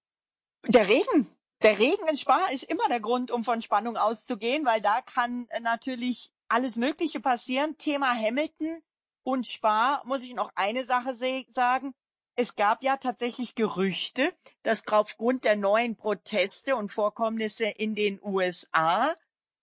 Der 0.67 0.89
Regen. 0.89 1.29
Der 1.63 1.79
Regen 1.79 2.07
in 2.09 2.17
Spa 2.17 2.47
ist 2.53 2.65
immer 2.65 2.87
der 2.89 3.01
Grund, 3.01 3.31
um 3.31 3.43
von 3.43 3.63
Spannung 3.63 3.97
auszugehen, 3.97 4.67
weil 4.67 4.83
da 4.83 5.01
kann 5.01 5.47
äh, 5.49 5.61
natürlich 5.61 6.31
alles 6.49 6.77
Mögliche 6.77 7.21
passieren. 7.21 7.77
Thema 7.79 8.15
Hamilton 8.15 8.83
und 9.23 9.47
Spa 9.47 10.03
muss 10.05 10.23
ich 10.23 10.35
noch 10.35 10.53
eine 10.55 10.85
Sache 10.85 11.17
sagen 11.49 11.95
es 12.37 12.57
gab 12.57 12.83
ja 12.83 12.97
tatsächlich 12.97 13.55
Gerüchte, 13.55 14.33
dass 14.63 14.87
aufgrund 14.89 15.45
der 15.45 15.57
neuen 15.57 15.97
Proteste 15.97 16.77
und 16.77 16.91
Vorkommnisse 16.91 17.67
in 17.67 17.95
den 17.95 18.21
USA 18.23 19.15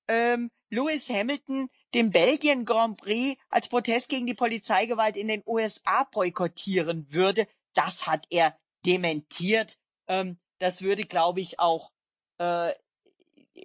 ähm, 0.08 0.50
Lewis 0.70 1.10
Hamilton 1.10 1.70
den 1.94 2.12
Belgien 2.12 2.66
Grand 2.66 2.98
Prix 2.98 3.40
als 3.50 3.68
Protest 3.68 4.10
gegen 4.10 4.26
die 4.26 4.34
Polizeigewalt 4.34 5.18
in 5.18 5.28
den 5.28 5.44
USA 5.46 6.06
boykottieren 6.06 7.12
würde. 7.12 7.48
Das 7.74 8.08
hat 8.08 8.26
er 8.30 8.58
dementiert. 8.86 9.78
Ähm, 10.08 10.40
das 10.60 10.82
würde, 10.82 11.04
glaube 11.04 11.42
ich, 11.42 11.60
auch 11.60 11.92
äh, 12.38 12.72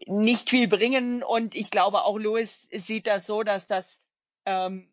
nicht 0.06 0.50
viel 0.50 0.66
bringen. 0.66 1.22
Und 1.22 1.54
ich 1.54 1.70
glaube, 1.70 2.04
auch 2.04 2.18
Lewis 2.18 2.66
sieht 2.72 3.06
das 3.06 3.26
so, 3.26 3.44
dass 3.44 3.66
das 3.66 4.02
ähm, 4.44 4.92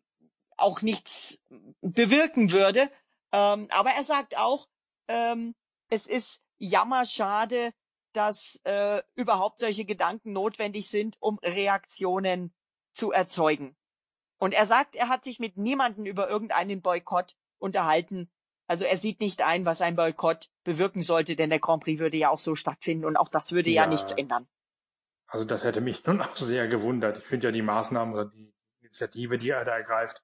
auch 0.56 0.82
nichts 0.82 1.40
bewirken 1.80 2.52
würde. 2.52 2.90
Ähm, 3.34 3.66
aber 3.70 3.90
er 3.90 4.04
sagt 4.04 4.36
auch, 4.36 4.68
ähm, 5.08 5.56
es 5.90 6.06
ist 6.06 6.40
jammerschade, 6.58 7.72
dass 8.12 8.60
äh, 8.62 9.02
überhaupt 9.16 9.58
solche 9.58 9.84
Gedanken 9.84 10.32
notwendig 10.32 10.88
sind, 10.88 11.16
um 11.18 11.40
Reaktionen 11.40 12.54
zu 12.94 13.10
erzeugen. 13.10 13.76
Und 14.38 14.54
er 14.54 14.66
sagt, 14.66 14.94
er 14.94 15.08
hat 15.08 15.24
sich 15.24 15.40
mit 15.40 15.56
niemanden 15.56 16.06
über 16.06 16.28
irgendeinen 16.28 16.80
Boykott 16.80 17.34
unterhalten. 17.58 18.30
Also 18.68 18.84
er 18.84 18.98
sieht 18.98 19.18
nicht 19.20 19.42
ein, 19.42 19.66
was 19.66 19.80
ein 19.80 19.96
Boykott 19.96 20.50
bewirken 20.62 21.02
sollte, 21.02 21.34
denn 21.34 21.50
der 21.50 21.58
Grand 21.58 21.82
Prix 21.82 21.98
würde 21.98 22.16
ja 22.16 22.30
auch 22.30 22.38
so 22.38 22.54
stattfinden 22.54 23.04
und 23.04 23.16
auch 23.16 23.28
das 23.28 23.50
würde 23.50 23.70
ja, 23.70 23.82
ja 23.82 23.88
nichts 23.88 24.12
ändern. 24.12 24.46
Also 25.26 25.44
das 25.44 25.64
hätte 25.64 25.80
mich 25.80 26.04
nun 26.06 26.22
auch 26.22 26.36
sehr 26.36 26.68
gewundert. 26.68 27.18
Ich 27.18 27.24
finde 27.24 27.48
ja 27.48 27.52
die 27.52 27.62
Maßnahmen 27.62 28.14
oder 28.14 28.26
die 28.26 28.54
Initiative, 28.78 29.38
die 29.38 29.50
er 29.50 29.64
da 29.64 29.72
ergreift, 29.72 30.22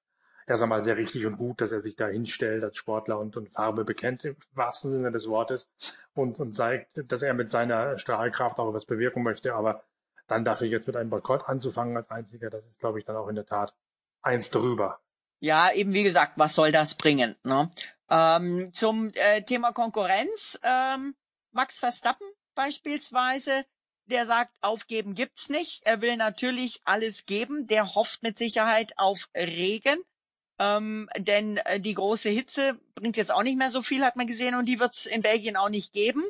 erst 0.50 0.64
einmal 0.64 0.82
sehr 0.82 0.96
richtig 0.96 1.24
und 1.26 1.36
gut, 1.36 1.60
dass 1.60 1.70
er 1.70 1.80
sich 1.80 1.96
da 1.96 2.08
hinstellt 2.08 2.64
als 2.64 2.76
Sportler 2.76 3.18
und, 3.18 3.36
und 3.36 3.48
Farbe 3.48 3.84
bekennt, 3.84 4.24
im 4.24 4.36
wahrsten 4.52 4.90
Sinne 4.90 5.12
des 5.12 5.28
Wortes, 5.28 5.68
und, 6.12 6.40
und 6.40 6.52
zeigt, 6.52 7.00
dass 7.10 7.22
er 7.22 7.34
mit 7.34 7.48
seiner 7.48 7.98
Strahlkraft 7.98 8.58
auch 8.58 8.68
etwas 8.68 8.84
bewirken 8.84 9.22
möchte. 9.22 9.54
Aber 9.54 9.84
dann 10.26 10.44
dafür 10.44 10.66
jetzt 10.66 10.88
mit 10.88 10.96
einem 10.96 11.08
Boykott 11.08 11.48
anzufangen 11.48 11.96
als 11.96 12.10
einziger, 12.10 12.50
das 12.50 12.66
ist, 12.66 12.80
glaube 12.80 12.98
ich, 12.98 13.04
dann 13.04 13.16
auch 13.16 13.28
in 13.28 13.36
der 13.36 13.46
Tat 13.46 13.74
eins 14.22 14.50
drüber. 14.50 15.00
Ja, 15.38 15.72
eben 15.72 15.94
wie 15.94 16.02
gesagt, 16.02 16.32
was 16.36 16.54
soll 16.54 16.72
das 16.72 16.96
bringen? 16.96 17.36
Ne? 17.44 17.70
Ähm, 18.10 18.72
zum 18.74 19.10
äh, 19.14 19.42
Thema 19.42 19.72
Konkurrenz, 19.72 20.58
ähm, 20.62 21.14
Max 21.52 21.78
Verstappen 21.78 22.26
beispielsweise, 22.54 23.64
der 24.06 24.26
sagt, 24.26 24.56
aufgeben 24.60 25.14
gibt's 25.14 25.48
nicht. 25.48 25.86
Er 25.86 26.00
will 26.00 26.16
natürlich 26.16 26.80
alles 26.84 27.24
geben. 27.24 27.68
Der 27.68 27.94
hofft 27.94 28.22
mit 28.24 28.36
Sicherheit 28.36 28.94
auf 28.98 29.28
Regen. 29.34 30.02
Ähm, 30.60 31.08
denn 31.16 31.56
äh, 31.56 31.80
die 31.80 31.94
große 31.94 32.28
Hitze 32.28 32.78
bringt 32.94 33.16
jetzt 33.16 33.32
auch 33.32 33.42
nicht 33.42 33.56
mehr 33.56 33.70
so 33.70 33.80
viel, 33.80 34.04
hat 34.04 34.16
man 34.16 34.26
gesehen, 34.26 34.54
und 34.54 34.66
die 34.66 34.78
wird 34.78 34.94
es 34.94 35.06
in 35.06 35.22
Belgien 35.22 35.56
auch 35.56 35.70
nicht 35.70 35.94
geben. 35.94 36.22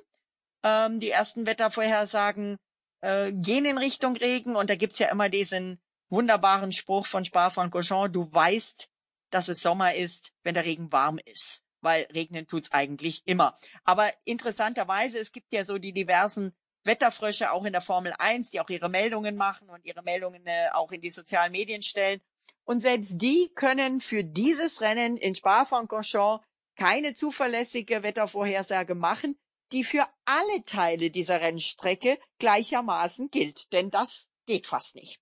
Ähm, 0.63 1.01
die 1.01 1.11
ersten 1.11 1.47
Wettervorhersagen 1.47 2.57
äh, 3.01 3.33
gehen 3.33 3.65
in 3.65 3.77
Richtung 3.77 4.17
Regen 4.17 4.55
und 4.55 4.71
da 4.71 4.77
gibt's 4.77 5.01
ja 5.01 5.09
immer 5.09 5.29
diesen 5.29 5.81
wunderbaren 6.11 6.73
Spruch 6.73 7.07
von 7.07 7.25
Spa-Francorchamps, 7.25 8.13
du 8.13 8.33
weißt, 8.33 8.89
dass 9.31 9.49
es 9.49 9.63
Sommer 9.63 9.95
ist, 9.95 10.33
wenn 10.45 10.55
der 10.55 10.65
Regen 10.65 10.93
warm 10.93 11.19
ist, 11.25 11.63
weil 11.81 12.07
regnen 12.13 12.47
tut's 12.47 12.71
eigentlich 12.73 13.23
immer. 13.27 13.57
Aber 13.85 14.13
interessanterweise, 14.25 15.19
es 15.19 15.33
gibt 15.33 15.53
ja 15.53 15.65
so 15.65 15.79
die 15.79 15.93
diversen 15.93 16.53
Wetterfrösche 16.85 17.51
auch 17.51 17.65
in 17.65 17.73
der 17.73 17.83
Formel 17.83 18.15
1, 18.19 18.51
die 18.51 18.61
auch 18.61 18.71
ihre 18.71 18.89
Meldungen 18.89 19.37
machen 19.37 19.69
und 19.71 19.85
ihre 19.85 20.03
Meldungen 20.03 20.47
äh, 20.47 20.69
auch 20.73 20.93
in 20.93 21.01
die 21.01 21.11
sozialen 21.11 21.53
Medien 21.53 21.83
stellen. 21.83 22.21
Und 22.65 22.81
selbst 22.81 23.21
die 23.21 23.51
können 23.55 24.01
für 24.01 24.23
dieses 24.23 24.81
Rennen 24.81 25.17
in 25.17 25.35
Spa-Francorchamps 25.35 26.45
keine 26.77 27.15
zuverlässige 27.15 28.03
Wettervorhersage 28.03 28.95
machen, 28.95 29.39
die 29.73 29.85
für 29.85 30.07
alle 30.25 30.65
Teile 30.65 31.11
dieser 31.11 31.41
Rennstrecke 31.41 32.19
gleichermaßen 32.39 33.31
gilt. 33.31 33.73
Denn 33.73 33.91
das 33.91 34.29
geht 34.47 34.67
fast 34.67 34.95
nicht. 34.95 35.21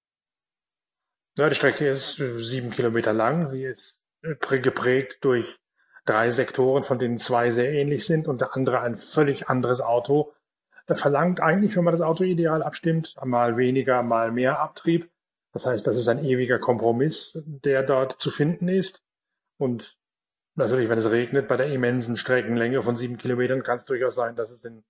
Ja, 1.37 1.49
die 1.49 1.55
Strecke 1.55 1.89
ist 1.89 2.19
äh, 2.19 2.39
sieben 2.39 2.71
Kilometer 2.71 3.13
lang. 3.13 3.47
Sie 3.47 3.65
ist 3.65 4.03
äh, 4.23 4.35
geprägt 4.59 5.19
durch 5.23 5.59
drei 6.05 6.31
Sektoren, 6.31 6.85
von 6.85 6.99
denen 6.99 7.19
zwei 7.19 7.51
sehr 7.51 7.73
ähnlich 7.73 8.07
sind 8.07 8.29
und 8.29 8.41
der 8.41 8.55
andere 8.55 8.81
ein 8.81 8.97
völlig 8.97 9.49
anderes 9.49 9.81
Auto 9.81 10.33
verlangt 10.97 11.41
eigentlich, 11.41 11.77
wenn 11.77 11.85
man 11.85 11.93
das 11.93 12.01
Auto 12.01 12.25
ideal 12.25 12.63
abstimmt, 12.63 13.15
mal 13.23 13.57
weniger, 13.57 14.03
mal 14.03 14.33
mehr 14.33 14.59
Abtrieb. 14.61 15.11
Das 15.59 15.67
heißt, 15.67 15.89
das 15.89 15.97
ist 15.97 16.07
ein 16.07 16.25
ewiger 16.25 16.61
Kompromiss, 16.61 17.33
der 17.45 17.83
dort 17.83 18.13
zu 18.13 18.31
finden 18.31 18.69
ist. 18.69 19.03
Und 19.57 19.99
natürlich, 20.55 20.89
wenn 20.89 20.99
es 20.99 21.11
regnet, 21.11 21.49
bei 21.49 21.57
der 21.57 21.67
immensen 21.67 22.17
Streckenlänge 22.17 22.81
von 22.81 22.95
sieben 22.95 23.19
Kilometern, 23.19 23.65
kann 23.65 23.75
es 23.75 23.85
durchaus 23.85 24.15
sein, 24.15 24.37
dass 24.37 24.53
es 24.53 24.65
in, 24.65 24.85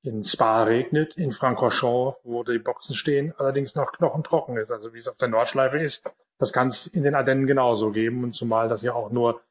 in 0.00 0.24
Spa 0.24 0.62
regnet, 0.62 1.18
in 1.18 1.32
Francorchamps, 1.32 2.16
wo 2.24 2.44
die 2.44 2.58
Boxen 2.58 2.96
stehen, 2.96 3.34
allerdings 3.36 3.74
noch 3.74 3.92
knochentrocken 3.92 4.56
ist, 4.56 4.70
also 4.70 4.94
wie 4.94 5.00
es 5.00 5.08
auf 5.08 5.18
der 5.18 5.28
Nordschleife 5.28 5.78
ist. 5.80 6.08
Das 6.38 6.50
kann 6.50 6.68
es 6.68 6.86
in 6.86 7.02
den 7.02 7.14
Ardennen 7.14 7.46
genauso 7.46 7.90
geben. 7.90 8.24
Und 8.24 8.34
zumal 8.34 8.68
das 8.68 8.80
ja 8.80 8.94
auch 8.94 9.10
nur 9.10 9.42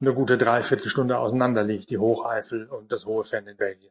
eine 0.00 0.14
gute 0.14 0.38
Dreiviertelstunde 0.38 1.18
auseinander 1.18 1.64
liegt, 1.64 1.90
die 1.90 1.98
Hocheifel 1.98 2.68
und 2.68 2.92
das 2.92 3.04
Hohe 3.04 3.24
Fern 3.24 3.48
in 3.48 3.56
Belgien. 3.56 3.90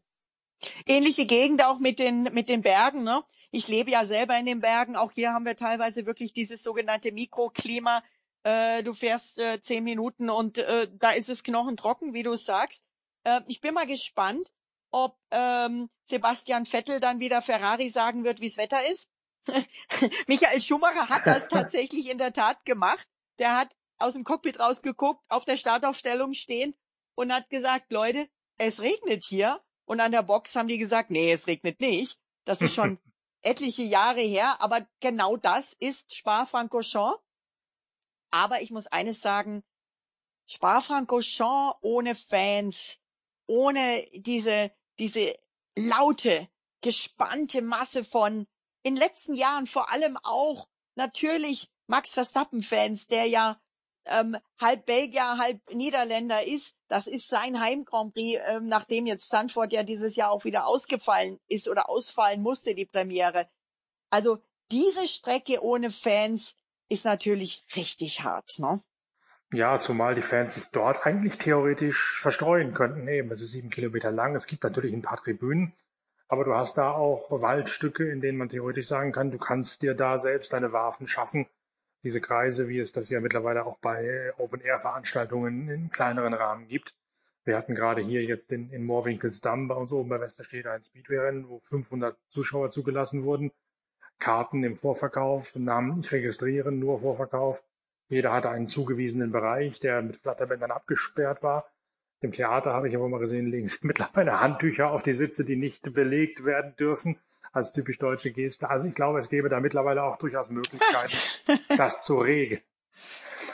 Ähnliche 0.86 1.26
Gegend 1.26 1.64
auch 1.64 1.80
mit 1.80 2.00
den, 2.00 2.24
mit 2.24 2.50
den 2.50 2.62
Bergen. 2.62 3.04
Ne? 3.04 3.24
Ich 3.52 3.68
lebe 3.68 3.92
ja 3.92 4.06
selber 4.06 4.38
in 4.38 4.46
den 4.46 4.62
Bergen. 4.62 4.96
Auch 4.96 5.12
hier 5.12 5.34
haben 5.34 5.46
wir 5.46 5.56
teilweise 5.56 6.06
wirklich 6.06 6.34
dieses 6.34 6.64
sogenannte 6.64 7.12
Mikroklima. 7.12 8.04
Äh, 8.44 8.84
du 8.84 8.94
fährst 8.94 9.40
äh, 9.40 9.62
zehn 9.62 9.84
Minuten 9.84 10.30
und 10.30 10.58
äh, 10.58 10.88
da 10.94 11.12
ist 11.12 11.30
es 11.30 11.44
knochentrocken, 11.44 12.14
wie 12.14 12.24
du 12.24 12.36
sagst. 12.36 12.86
Äh, 13.24 13.42
ich 13.48 13.62
bin 13.62 13.74
mal 13.74 13.88
gespannt, 13.88 14.50
ob 14.92 15.18
ähm, 15.32 15.90
Sebastian 16.06 16.66
Vettel 16.66 17.00
dann 17.00 17.20
wieder 17.20 17.42
Ferrari 17.42 17.90
sagen 17.90 18.24
wird, 18.24 18.42
wie's 18.42 18.58
Wetter 18.58 18.86
ist. 18.90 19.10
Michael 20.28 20.62
Schumacher 20.62 21.10
hat 21.10 21.26
das 21.26 21.48
tatsächlich 21.50 22.10
in 22.10 22.18
der 22.18 22.34
Tat 22.34 22.64
gemacht. 22.66 23.08
Der 23.40 23.58
hat 23.58 23.76
aus 23.98 24.14
dem 24.14 24.24
Cockpit 24.24 24.60
rausgeguckt, 24.60 25.26
auf 25.30 25.46
der 25.46 25.58
Startaufstellung 25.58 26.34
stehen 26.34 26.76
und 27.16 27.34
hat 27.34 27.50
gesagt, 27.50 27.92
Leute, 27.92 28.28
es 28.58 28.82
regnet 28.82 29.26
hier. 29.26 29.62
Und 29.86 30.00
an 30.00 30.12
der 30.12 30.24
Box 30.24 30.56
haben 30.56 30.68
die 30.68 30.78
gesagt, 30.78 31.10
nee, 31.10 31.32
es 31.32 31.48
regnet 31.48 31.80
nicht. 31.80 32.20
Das 32.46 32.62
ist 32.62 32.76
schon 32.76 33.00
etliche 33.42 33.84
Jahre 33.84 34.22
her, 34.22 34.62
aber 34.62 34.88
genau 35.00 35.38
das 35.38 35.76
ist 35.80 36.14
Spa-Francorchamps. 36.16 37.22
Aber 38.32 38.62
ich 38.62 38.72
muss 38.72 38.88
eines 38.88 39.22
sagen, 39.22 39.64
Spa-Francorchamps 40.48 41.78
ohne 41.82 42.16
Fans, 42.16 42.98
ohne 43.46 44.08
diese, 44.14 44.72
diese 45.00 45.34
laute, 45.78 46.50
gespannte 46.82 47.62
Masse 47.62 48.04
von, 48.04 48.48
in 48.84 48.96
letzten 48.96 49.36
Jahren 49.36 49.68
vor 49.68 49.92
allem 49.92 50.18
auch 50.24 50.68
natürlich 50.96 51.70
Max 51.88 52.14
Verstappen-Fans, 52.14 53.08
der 53.08 53.26
ja 53.28 53.62
ähm, 54.06 54.38
halb 54.60 54.86
Belgier, 54.86 55.38
halb 55.38 55.60
Niederländer 55.74 56.46
ist. 56.46 56.76
Das 56.88 57.08
ist 57.08 57.28
sein 57.28 57.60
Heim 57.60 57.86
Grand 57.86 58.14
Prix, 58.14 58.42
ähm, 58.48 58.68
nachdem 58.68 59.06
jetzt 59.06 59.30
Sanford 59.30 59.74
ja 59.74 59.84
dieses 59.84 60.16
Jahr 60.16 60.32
auch 60.32 60.46
wieder 60.46 60.68
ausgefallen 60.68 61.40
ist 61.48 61.70
oder 61.70 61.90
ausfallen 61.90 62.42
musste, 62.42 62.76
die 62.76 62.86
Premiere. 62.86 63.48
Also 64.10 64.40
diese 64.72 65.08
Strecke 65.08 65.64
ohne 65.64 65.90
Fans 65.90 66.56
ist 66.90 67.06
natürlich 67.06 67.66
richtig 67.76 68.24
hart, 68.24 68.60
ne? 68.60 68.82
Ja, 69.54 69.80
zumal 69.80 70.16
die 70.16 70.24
Fans 70.24 70.56
sich 70.56 70.66
dort 70.72 71.06
eigentlich 71.06 71.38
theoretisch 71.38 72.20
verstreuen 72.20 72.74
könnten. 72.74 73.08
Eben, 73.08 73.32
es 73.32 73.40
ist 73.40 73.52
sieben 73.52 73.70
Kilometer 73.70 74.12
lang. 74.12 74.34
Es 74.36 74.48
gibt 74.48 74.64
natürlich 74.64 74.94
ein 74.94 75.04
paar 75.04 75.18
Tribünen, 75.18 75.74
aber 76.28 76.44
du 76.44 76.56
hast 76.56 76.80
da 76.80 76.92
auch 76.92 77.30
Waldstücke, 77.30 78.10
in 78.10 78.20
denen 78.20 78.40
man 78.40 78.50
theoretisch 78.50 78.88
sagen 78.88 79.12
kann, 79.12 79.30
du 79.30 79.38
kannst 79.38 79.84
dir 79.84 79.94
da 79.94 80.18
selbst 80.18 80.54
deine 80.54 80.74
Waffen 80.74 81.06
schaffen. 81.06 81.46
Diese 82.04 82.20
Kreise, 82.20 82.68
wie 82.68 82.80
es 82.80 82.92
das 82.92 83.10
ja 83.10 83.22
mittlerweile 83.22 83.66
auch 83.66 83.78
bei 83.78 84.34
Open-Air-Veranstaltungen 84.38 85.70
in 85.70 85.90
kleineren 85.90 86.34
Rahmen 86.34 86.68
gibt. 86.68 86.96
Wir 87.46 87.58
hatten 87.58 87.76
gerade 87.76 88.02
hier 88.02 88.24
jetzt 88.24 88.52
in, 88.52 88.70
in 88.72 88.86
Moorwinkelsdamm 88.86 89.68
bei 89.68 89.76
uns 89.76 89.92
oben 89.92 90.10
bei 90.10 90.20
Westerstedt 90.20 90.68
ein 90.68 90.82
Speedway-Rennen, 90.82 91.48
wo 91.48 91.60
500 91.60 92.18
Zuschauer 92.30 92.72
zugelassen 92.72 93.24
wurden. 93.24 93.52
Karten 94.20 94.64
im 94.64 94.76
Vorverkauf, 94.76 95.56
Namen 95.56 95.98
nicht 95.98 96.12
registrieren, 96.12 96.80
nur 96.80 97.00
Vorverkauf. 97.00 97.64
Jeder 98.08 98.32
hatte 98.32 98.50
einen 98.50 98.68
zugewiesenen 98.68 99.32
Bereich, 99.32 99.80
der 99.80 100.02
mit 100.02 100.18
Flatterbändern 100.18 100.72
abgesperrt 100.72 101.42
war. 101.42 101.70
Im 102.20 102.32
Theater 102.32 102.74
habe 102.74 102.88
ich 102.88 102.96
aber 102.96 103.10
mal 103.10 103.20
gesehen, 103.20 103.48
legen 103.48 103.68
sie 103.70 103.86
mittlerweile 103.86 104.40
Handtücher 104.40 104.92
auf 104.92 105.04
die 105.04 105.14
Sitze, 105.14 105.44
die 105.44 105.56
nicht 105.56 105.94
belegt 105.94 106.46
werden 106.46 106.76
dürfen, 106.76 107.18
als 107.54 107.72
typisch 107.72 108.00
deutsche 108.00 108.32
Geste. 108.32 108.70
Also 108.70 108.88
ich 108.88 108.96
glaube, 108.96 109.20
es 109.20 109.30
gäbe 109.30 109.48
da 109.48 109.60
mittlerweile 109.60 110.04
auch 110.04 110.18
durchaus 110.18 110.50
Möglichkeiten, 110.50 111.18
das 111.78 112.04
zu 112.04 112.20
regeln. 112.20 112.62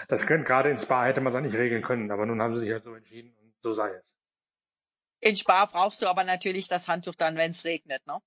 Das 0.08 0.25
können 0.25 0.46
gerade 0.46 0.70
in 0.72 0.77
Spa 0.77 1.06
hätte 1.06 1.22
man 1.22 1.34
es 1.34 1.41
nicht 1.41 1.56
regeln 1.56 1.84
können, 1.84 2.10
aber 2.10 2.25
nun 2.25 2.41
haben 2.41 2.53
sie 2.53 2.62
sich 2.62 2.72
halt 2.72 2.84
so 2.84 2.96
entschieden 2.96 3.36
und 3.41 3.53
so 3.62 3.74
sei 3.74 3.89
es. 3.89 4.06
In 5.20 5.36
Spa 5.36 5.65
brauchst 5.65 6.01
du 6.01 6.08
aber 6.08 6.24
natürlich 6.24 6.68
das 6.68 6.88
Handtuch 6.88 7.15
dann, 7.15 7.36
wenn 7.36 7.51
es 7.51 7.65
regnet, 7.65 8.06
ne? 8.08 8.20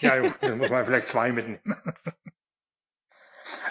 Ja, 0.00 0.20
dann 0.40 0.58
muss 0.58 0.70
man 0.70 0.84
vielleicht 0.84 1.08
zwei 1.08 1.30
mitnehmen. 1.30 1.76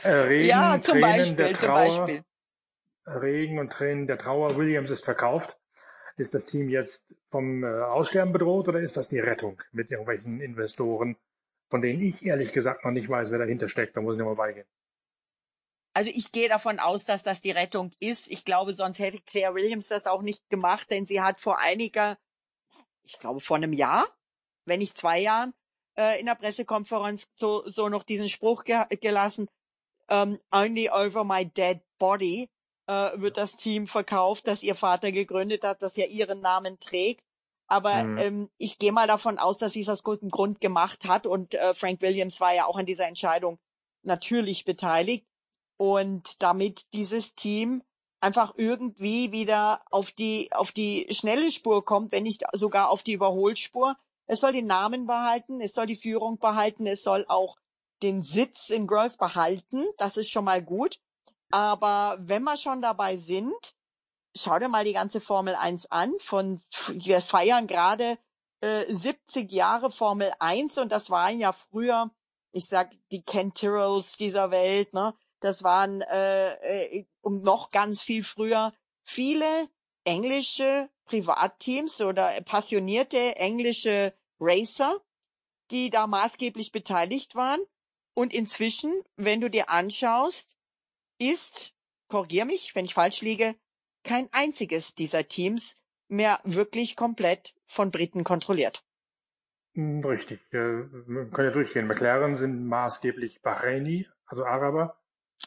Äh, 0.04 0.10
Regen, 0.10 0.48
ja, 0.48 0.80
zum 0.80 1.00
Tränen 1.00 1.18
Beispiel, 1.18 1.36
der 1.36 1.54
zum 1.54 1.70
Trauer, 1.70 2.06
Beispiel. 2.06 2.24
Regen 3.08 3.60
und 3.60 3.72
Tränen 3.72 4.08
der 4.08 4.18
Trauer. 4.18 4.56
Williams 4.58 4.92
ist 4.92 5.04
verkauft. 5.04 5.60
Ist 6.18 6.36
das 6.36 6.46
Team 6.46 6.70
jetzt 6.70 7.16
vom 7.30 7.64
äh, 7.64 7.68
Aussterben 7.68 8.32
bedroht 8.32 8.68
oder 8.68 8.80
ist 8.80 8.98
das 8.98 9.08
die 9.08 9.20
Rettung 9.20 9.62
mit 9.72 9.90
irgendwelchen 9.90 10.40
Investoren, 10.40 11.18
von 11.72 11.82
denen 11.82 12.02
ich 12.02 12.24
ehrlich 12.24 12.52
gesagt 12.52 12.86
noch 12.86 12.92
nicht 12.92 13.10
weiß, 13.10 13.32
wer 13.32 13.40
dahinter 13.40 13.70
steckt? 13.70 13.96
Da 13.96 14.02
muss 14.02 14.16
ich 14.16 14.20
nochmal 14.20 14.36
beigehen. 14.36 14.68
Also 15.94 16.12
ich 16.14 16.32
gehe 16.32 16.48
davon 16.48 16.80
aus, 16.80 17.06
dass 17.06 17.24
das 17.24 17.42
die 17.42 17.52
Rettung 17.52 17.92
ist. 18.00 18.30
Ich 18.30 18.46
glaube, 18.46 18.74
sonst 18.74 19.00
hätte 19.00 19.20
Claire 19.22 19.56
Williams 19.56 19.88
das 19.88 20.06
auch 20.06 20.22
nicht 20.22 20.48
gemacht, 20.50 20.92
denn 20.92 21.06
sie 21.06 21.22
hat 21.22 21.40
vor 21.40 21.58
einiger, 21.58 22.18
ich 23.04 23.18
glaube 23.20 23.40
vor 23.40 23.58
einem 23.58 23.74
Jahr, 23.74 24.08
wenn 24.66 24.80
nicht 24.80 24.98
zwei 24.98 25.20
Jahren, 25.20 25.54
äh, 25.98 26.20
in 26.20 26.28
der 26.28 26.36
Pressekonferenz 26.36 27.28
so, 27.36 27.68
so 27.68 27.90
noch 27.90 28.04
diesen 28.04 28.30
Spruch 28.30 28.64
ge 28.64 28.84
gelassen, 29.02 29.48
um, 30.10 30.38
Only 30.52 30.90
over 30.90 31.24
my 31.24 31.46
dead 31.46 31.82
body 31.98 32.50
äh, 32.88 33.12
wird 33.16 33.38
das 33.38 33.56
Team 33.56 33.88
verkauft, 33.88 34.48
das 34.48 34.64
ihr 34.64 34.76
Vater 34.76 35.12
gegründet 35.12 35.64
hat, 35.64 35.82
das 35.82 35.96
ja 35.96 36.06
ihren 36.06 36.42
Namen 36.42 36.80
trägt. 36.80 37.24
Aber 37.72 38.04
Mhm. 38.04 38.18
ähm, 38.18 38.50
ich 38.58 38.80
gehe 38.80 38.92
mal 38.92 39.08
davon 39.08 39.38
aus, 39.40 39.58
dass 39.58 39.72
sie 39.72 39.80
es 39.80 39.88
aus 39.88 40.04
gutem 40.04 40.30
Grund 40.30 40.60
gemacht 40.60 41.08
hat 41.08 41.26
und 41.26 41.56
äh, 41.56 41.74
Frank 41.74 42.02
Williams 42.02 42.42
war 42.42 42.54
ja 42.54 42.66
auch 42.66 42.76
an 42.78 42.86
dieser 42.86 43.08
Entscheidung 43.08 43.60
natürlich 44.04 44.66
beteiligt. 44.66 45.26
Und 45.78 46.44
damit 46.44 46.94
dieses 46.94 47.34
Team 47.34 47.82
einfach 48.20 48.54
irgendwie 48.58 49.32
wieder 49.32 49.84
auf 49.90 50.12
die, 50.12 50.52
auf 50.52 50.74
die 50.74 51.08
schnelle 51.12 51.50
Spur 51.50 51.86
kommt, 51.86 52.12
wenn 52.12 52.24
nicht 52.24 52.44
sogar 52.52 52.90
auf 52.90 53.04
die 53.04 53.14
Überholspur. 53.14 53.96
Es 54.28 54.42
soll 54.42 54.52
den 54.52 54.68
Namen 54.68 55.08
behalten, 55.08 55.62
es 55.62 55.74
soll 55.74 55.86
die 55.86 55.96
Führung 55.96 56.40
behalten, 56.40 56.86
es 56.88 57.04
soll 57.04 57.26
auch 57.30 57.56
den 58.04 58.22
Sitz 58.22 58.70
in 58.70 58.86
Grove 58.86 59.16
behalten. 59.18 59.86
Das 59.98 60.18
ist 60.18 60.30
schon 60.30 60.44
mal 60.44 60.62
gut. 60.62 61.00
Aber 61.52 62.18
wenn 62.20 62.44
wir 62.44 62.58
schon 62.58 62.82
dabei 62.82 63.16
sind, 63.16 63.74
schau 64.36 64.60
dir 64.60 64.70
mal 64.70 64.86
die 64.86 64.94
ganze 64.94 65.22
Formel 65.22 65.56
1 65.56 65.92
an. 65.92 66.14
Von, 66.20 66.62
wir 66.90 67.22
feiern 67.22 67.68
gerade 67.68 68.18
äh, 68.62 68.92
70 68.92 69.52
Jahre 69.52 69.92
Formel 69.92 70.32
1 70.40 70.78
und 70.78 70.92
das 70.92 71.10
waren 71.10 71.40
ja 71.40 71.52
früher, 71.52 72.12
ich 72.52 72.66
sag, 72.66 72.92
die 73.12 73.24
Ken 73.24 73.54
Tyrrells 73.54 74.18
dieser 74.18 74.52
Welt, 74.52 74.94
ne? 74.94 75.14
Das 75.40 75.64
waren 75.64 76.02
äh, 76.02 76.52
äh, 76.98 77.08
um 77.22 77.42
noch 77.42 77.72
ganz 77.72 78.04
viel 78.04 78.24
früher 78.24 78.74
viele 79.04 79.68
englische 80.04 80.90
Privatteams 81.06 82.02
oder 82.02 82.40
passionierte 82.42 83.36
englische 83.38 84.14
Racer, 84.40 85.02
die 85.72 85.90
da 85.90 86.08
maßgeblich 86.08 86.72
beteiligt 86.72 87.36
waren. 87.36 87.60
Und 88.14 88.34
inzwischen, 88.34 88.94
wenn 89.16 89.42
du 89.42 89.50
dir 89.50 89.70
anschaust, 89.70 90.58
ist, 91.18 91.74
korrigier 92.08 92.46
mich, 92.46 92.76
wenn 92.76 92.86
ich 92.86 92.94
falsch 92.94 93.22
liege, 93.22 93.56
kein 94.04 94.28
einziges 94.32 94.96
dieser 94.96 95.28
Teams 95.28 95.78
mehr 96.08 96.40
wirklich 96.44 96.96
komplett 96.96 97.54
von 97.66 97.92
Briten 97.92 98.24
kontrolliert. 98.24 98.84
Hm, 99.74 100.04
Richtig. 100.04 100.40
Äh, 100.52 100.84
Wir 101.08 101.30
können 101.32 101.48
ja 101.48 101.52
durchgehen. 101.54 101.88
McLaren 101.88 102.36
sind 102.36 102.68
maßgeblich 102.68 103.42
Bahraini, 103.42 104.08
also 104.26 104.46
Araber. 104.46 104.98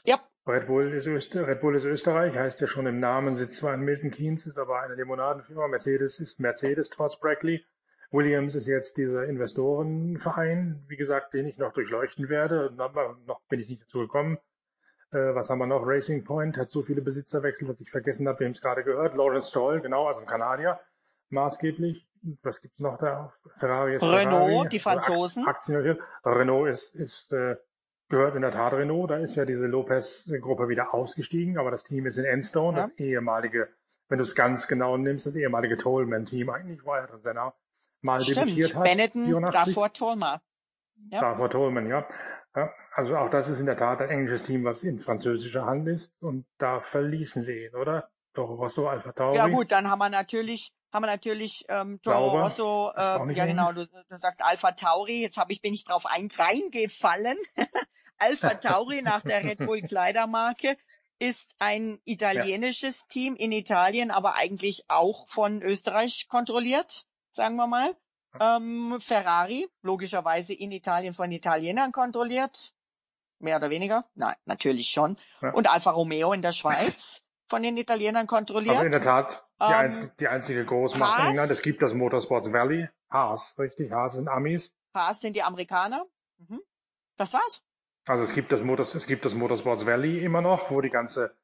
Ja, 0.05 0.21
Red 0.47 0.67
Bull 0.67 0.93
ist, 0.93 1.07
Öster 1.07 1.47
Red 1.47 1.61
Bull 1.61 1.75
ist 1.75 1.85
Österreich, 1.85 2.37
heißt 2.37 2.61
ja 2.61 2.67
schon 2.67 2.87
im 2.87 3.01
Namen, 3.01 3.35
sitzt 3.35 3.57
zwar 3.57 3.75
in 3.75 3.81
Milton 3.81 4.11
Keynes, 4.11 4.47
ist 4.47 4.59
aber 4.59 4.83
eine 4.83 4.95
Limonadenfirma. 4.95 5.69
Mercedes 5.69 6.21
ist 6.21 6.39
Mercedes 6.39 6.91
trotz 6.91 7.19
Brackley. 7.19 7.65
Williams 8.11 8.55
ist 8.55 8.67
jetzt 8.67 8.97
dieser 8.99 9.25
Investorenverein, 9.25 10.85
wie 10.87 10.97
gesagt, 10.97 11.35
den 11.35 11.47
ich 11.47 11.57
noch 11.59 11.73
durchleuchten 11.73 12.29
werde. 12.29 12.75
Aber 12.79 13.19
noch 13.27 13.41
bin 13.49 13.59
ich 13.59 13.69
nicht 13.69 13.83
dazu 13.83 14.01
gekommen. 14.01 14.39
Äh, 15.15 15.35
was 15.35 15.49
haben 15.49 15.59
wir 15.59 15.67
noch? 15.67 15.87
Racing 15.87 16.25
Point 16.25 16.59
hat 16.59 16.71
so 16.71 16.83
viele 16.83 17.01
Besitzerwechsel, 17.03 17.67
dass 17.69 17.81
ich 17.81 17.91
vergessen 17.91 18.27
habe, 18.29 18.41
wem 18.41 18.51
es 18.53 18.61
gerade 18.61 18.83
gehört. 18.85 19.15
Lawrence 19.15 19.49
Stroll, 19.51 19.81
genau, 19.81 20.07
also 20.09 20.21
ein 20.21 20.27
Kanadier, 20.27 20.81
maßgeblich. 21.31 22.09
Was 22.43 22.61
gibt's 22.63 22.81
noch 22.81 22.97
da? 22.99 23.33
Ferrari 23.57 23.97
ist 23.97 24.03
Renault, 24.03 24.51
Ferrari. 24.51 24.69
die 24.71 24.79
Franzosen. 24.79 25.47
Aktien. 25.47 25.99
Renault 26.25 26.69
ist, 26.71 26.95
ist 26.95 27.33
äh, 27.35 27.57
gehört 28.09 28.35
in 28.35 28.43
der 28.43 28.51
Tat 28.51 28.73
Renault. 28.73 29.11
Da 29.11 29.17
ist 29.19 29.37
ja 29.37 29.45
diese 29.45 29.67
Lopez-Gruppe 29.67 30.69
wieder 30.71 30.95
ausgestiegen, 30.95 31.59
aber 31.59 31.71
das 31.71 31.85
Team 31.85 32.07
ist 32.07 32.17
in 32.17 32.25
Enstone, 32.25 32.77
Ja. 32.79 32.83
das 32.85 32.93
ehemalige, 32.99 33.69
wenn 34.09 34.17
du 34.19 34.25
es 34.25 34.35
ganz 34.35 34.67
genau 34.69 34.97
nimmst, 34.97 35.27
das 35.27 35.37
ehemalige 35.37 35.77
Tollman-Team. 35.77 36.49
Eigentlich 36.49 36.85
war 36.87 37.01
ja 37.01 37.07
drin, 37.07 37.21
Senna 37.21 37.55
mal 38.01 38.21
debütiert 38.23 38.49
stimmt. 38.71 38.77
hat. 38.77 38.85
Benetton 38.85 39.27
84. 39.27 39.65
davor 39.75 39.93
Tolma. 39.93 40.41
Ja. 41.11 41.21
Davor 41.21 41.51
Tolman, 41.51 41.87
ja. 41.89 42.07
ja. 42.57 42.73
Also 42.93 43.17
auch 43.17 43.29
das 43.29 43.49
ist 43.49 43.61
in 43.61 43.67
der 43.67 43.77
Tat 43.77 44.01
ein 44.03 44.11
englisches 44.11 44.43
Team, 44.43 44.65
was 44.65 44.83
in 44.83 44.99
französischer 44.99 45.67
Hand 45.67 45.89
ist. 45.89 46.15
Und 46.21 46.47
da 46.59 46.81
verließen 46.81 47.43
sie 47.43 47.67
ihn, 47.67 47.75
oder? 47.75 48.11
Toro 48.35 48.55
Rosso, 48.55 48.89
Alpha 48.89 49.13
Tauri. 49.13 49.37
Ja 49.37 49.47
gut, 49.47 49.71
dann 49.71 49.89
haben 49.89 50.01
wir 50.01 50.11
natürlich, 50.11 50.73
haben 50.93 51.05
wir 51.05 51.07
natürlich 51.07 51.65
ähm, 51.69 52.01
Toro 52.03 52.15
Sauber. 52.15 52.43
Rosso, 52.43 52.93
äh, 52.97 53.33
ja 53.33 53.47
genau, 53.47 53.73
du, 53.73 53.87
du 53.87 54.17
sagst 54.17 54.41
Alpha 54.43 54.73
Tauri, 54.73 55.23
jetzt 55.23 55.37
habe 55.37 55.53
ich 55.53 55.63
bin 55.63 55.73
ich 55.73 55.85
drauf 55.85 56.05
ein, 56.07 56.29
reingefallen. 56.37 57.39
Alpha 58.19 58.55
Tauri 58.55 59.03
nach 59.03 59.23
der 59.23 59.45
Red 59.45 59.59
Bull 59.59 59.83
Kleidermarke 59.89 60.77
ist 61.19 61.55
ein 61.59 61.99
italienisches 62.05 63.07
Team 63.07 63.37
in 63.37 63.53
Italien, 63.53 64.11
aber 64.11 64.37
eigentlich 64.37 64.85
auch 64.89 65.29
von 65.29 65.63
Österreich 65.63 66.27
kontrolliert, 66.29 67.05
sagen 67.31 67.57
wir 67.57 67.67
mal. 67.67 67.95
Ähm, 68.41 68.99
Ferrari, 69.01 69.67
logischerweise 69.83 70.55
in 70.55 70.73
Italien 70.73 71.15
von 71.15 71.31
Italienern 71.31 71.93
kontrolliert. 71.93 72.73
Mehr 73.39 73.57
oder 73.57 73.71
weniger? 73.71 74.05
Nein, 74.15 74.35
natürlich 74.45 74.89
schon. 74.89 75.17
Ja. 75.43 75.53
Und 75.53 75.71
Alfa 75.71 75.91
Romeo 75.91 76.33
in 76.33 76.43
der 76.43 76.53
Schweiz 76.53 77.25
von 77.49 77.63
den 77.63 77.77
Italienern 77.77 78.27
kontrolliert. 78.27 78.77
Also 78.77 78.87
in 78.87 78.93
der 78.93 79.03
Tat 79.03 79.47
die, 79.61 79.65
Ähm, 79.65 79.73
einz 79.73 80.17
die 80.17 80.29
einzige 80.29 80.65
Großmacht 80.65 81.21
in? 81.21 81.27
England. 81.31 81.51
Es 81.51 81.63
gibt 81.63 81.83
das 81.83 81.93
Motorsports 81.95 82.53
Valley. 82.53 82.89
Haas, 83.11 83.55
richtig. 83.59 83.93
Haas 83.93 84.15
sind 84.15 84.29
Amis. 84.29 84.75
Haas 84.95 85.21
sind 85.21 85.35
die 85.35 85.43
Amerikaner. 85.43 86.05
Mhm. 86.39 86.61
Das 87.17 87.35
war's. 87.35 87.63
Also 88.07 88.25
es 88.25 88.35
gibt 88.35 88.53
das 88.53 88.61
Motors, 88.63 88.95
es 88.95 89.07
gibt 89.07 89.25
das 89.25 89.35
Motorsports 89.35 89.87
Valley 89.87 90.23
immer 90.23 90.43
noch, 90.43 90.71
wo 90.71 90.81
die 90.83 90.91
ganze, 90.91 91.37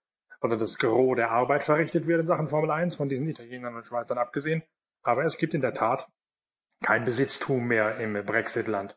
oder 0.42 0.56
das 0.56 0.76
Gros 0.78 1.16
der 1.16 1.30
Arbeit 1.30 1.64
verrichtet 1.64 2.06
wird 2.06 2.20
in 2.20 2.26
Sachen 2.26 2.48
Formel 2.48 2.70
1, 2.70 2.96
von 2.96 3.08
diesen 3.08 3.28
Italienern 3.28 3.76
und 3.76 3.86
Schweizern 3.86 4.18
abgesehen. 4.18 4.62
Aber 5.02 5.24
es 5.24 5.38
gibt 5.38 5.54
in 5.54 5.62
der 5.62 5.72
Tat 5.72 6.06
kein 6.82 7.04
Besitztum 7.04 7.66
mehr 7.66 7.96
im 7.98 8.14
Brexit-Land. 8.24 8.96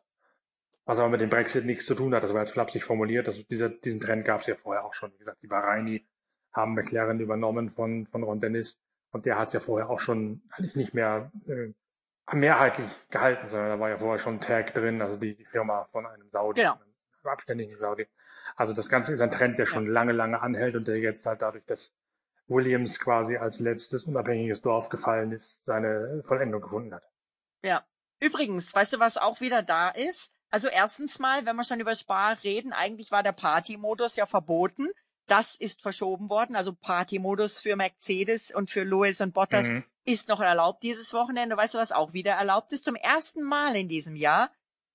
Was 0.86 1.00
aber 1.00 1.10
mit 1.10 1.22
dem 1.22 1.30
Brexit 1.30 1.66
nichts 1.66 1.86
zu 1.86 1.96
tun 1.96 2.14
hat. 2.14 2.24
Das 2.24 2.34
war 2.34 2.42
jetzt 2.42 2.52
flapsig 2.52 2.84
formuliert. 2.84 3.28
Das, 3.28 3.48
dieser, 3.48 3.70
diesen 3.70 4.02
Trend 4.02 4.26
gab 4.26 4.42
es 4.42 4.48
ja 4.48 4.56
vorher 4.56 4.84
auch 4.84 4.94
schon. 4.94 5.14
Wie 5.14 5.18
gesagt, 5.18 5.42
die 5.42 5.48
Bahraini 5.48 6.06
haben 6.52 6.74
McLaren 6.74 7.20
übernommen 7.20 7.70
von, 7.70 8.06
von 8.08 8.24
Ron 8.24 8.40
Dennis. 8.42 8.80
Und 9.12 9.26
der 9.26 9.38
hat 9.38 9.48
es 9.48 9.54
ja 9.54 9.60
vorher 9.60 9.90
auch 9.90 10.00
schon 10.00 10.42
eigentlich 10.52 10.76
nicht 10.76 10.94
mehr 10.94 11.32
äh, 11.48 11.72
mehrheitlich 12.32 12.90
gehalten, 13.10 13.48
sondern 13.50 13.70
da 13.70 13.80
war 13.80 13.90
ja 13.90 13.98
vorher 13.98 14.20
schon 14.20 14.40
Tag 14.40 14.74
drin, 14.74 15.02
also 15.02 15.18
die, 15.18 15.36
die 15.36 15.46
Firma 15.46 15.86
von 15.86 16.06
einem 16.06 16.30
Saudi, 16.32 16.62
Genau. 16.62 16.74
einem 16.74 17.32
abständigen 17.32 17.78
Saudi. 17.78 18.08
Also 18.56 18.74
das 18.74 18.90
Ganze 18.90 19.14
ist 19.14 19.22
ein 19.22 19.32
Trend, 19.32 19.60
der 19.60 19.66
schon 19.66 19.88
lange, 19.88 20.12
lange 20.14 20.42
anhält 20.42 20.76
und 20.76 20.88
der 20.88 20.98
jetzt 20.98 21.26
halt 21.26 21.42
dadurch, 21.42 21.66
dass 21.66 21.96
Williams 22.48 23.00
quasi 23.00 23.38
als 23.38 23.60
letztes 23.60 24.06
unabhängiges 24.06 24.62
Dorf 24.62 24.90
gefallen 24.90 25.32
ist, 25.32 25.66
seine 25.66 26.22
Vollendung 26.26 26.62
gefunden 26.62 26.94
hat. 26.94 27.04
Ja. 27.64 27.86
Übrigens, 28.20 28.74
weißt 28.74 28.94
du, 28.94 29.00
was 29.00 29.18
auch 29.18 29.42
wieder 29.42 29.64
da 29.64 29.90
ist? 29.90 30.32
Also 30.50 30.68
erstens 30.68 31.20
mal, 31.20 31.46
wenn 31.46 31.56
wir 31.56 31.64
schon 31.64 31.80
über 31.80 31.96
Spa 31.96 32.34
reden, 32.44 32.74
eigentlich 32.74 33.12
war 33.12 33.24
der 33.24 33.32
Party-Modus 33.32 34.16
ja 34.16 34.26
verboten. 34.26 34.88
Das 35.28 35.56
ist 35.56 35.82
verschoben 35.82 36.30
worden. 36.30 36.56
Also 36.56 36.74
Party-Modus 36.74 37.60
für 37.60 37.76
Mercedes 37.76 38.52
und 38.54 38.70
für 38.70 38.84
Lewis 38.84 39.20
und 39.22 39.34
Bottas 39.34 39.70
Mhm. 39.70 39.84
ist 40.06 40.28
noch 40.28 40.42
erlaubt 40.42 40.84
dieses 40.84 41.14
Wochenende. 41.14 41.58
Weißt 41.58 41.74
du, 41.74 41.80
was 41.80 41.92
auch 41.92 42.14
wieder 42.14 42.34
erlaubt 42.34 42.72
ist? 42.72 42.86
Zum 42.86 42.96
ersten 42.96 43.42
Mal 43.44 43.76
in 43.76 43.88
diesem 43.90 44.16
Jahr 44.16 44.52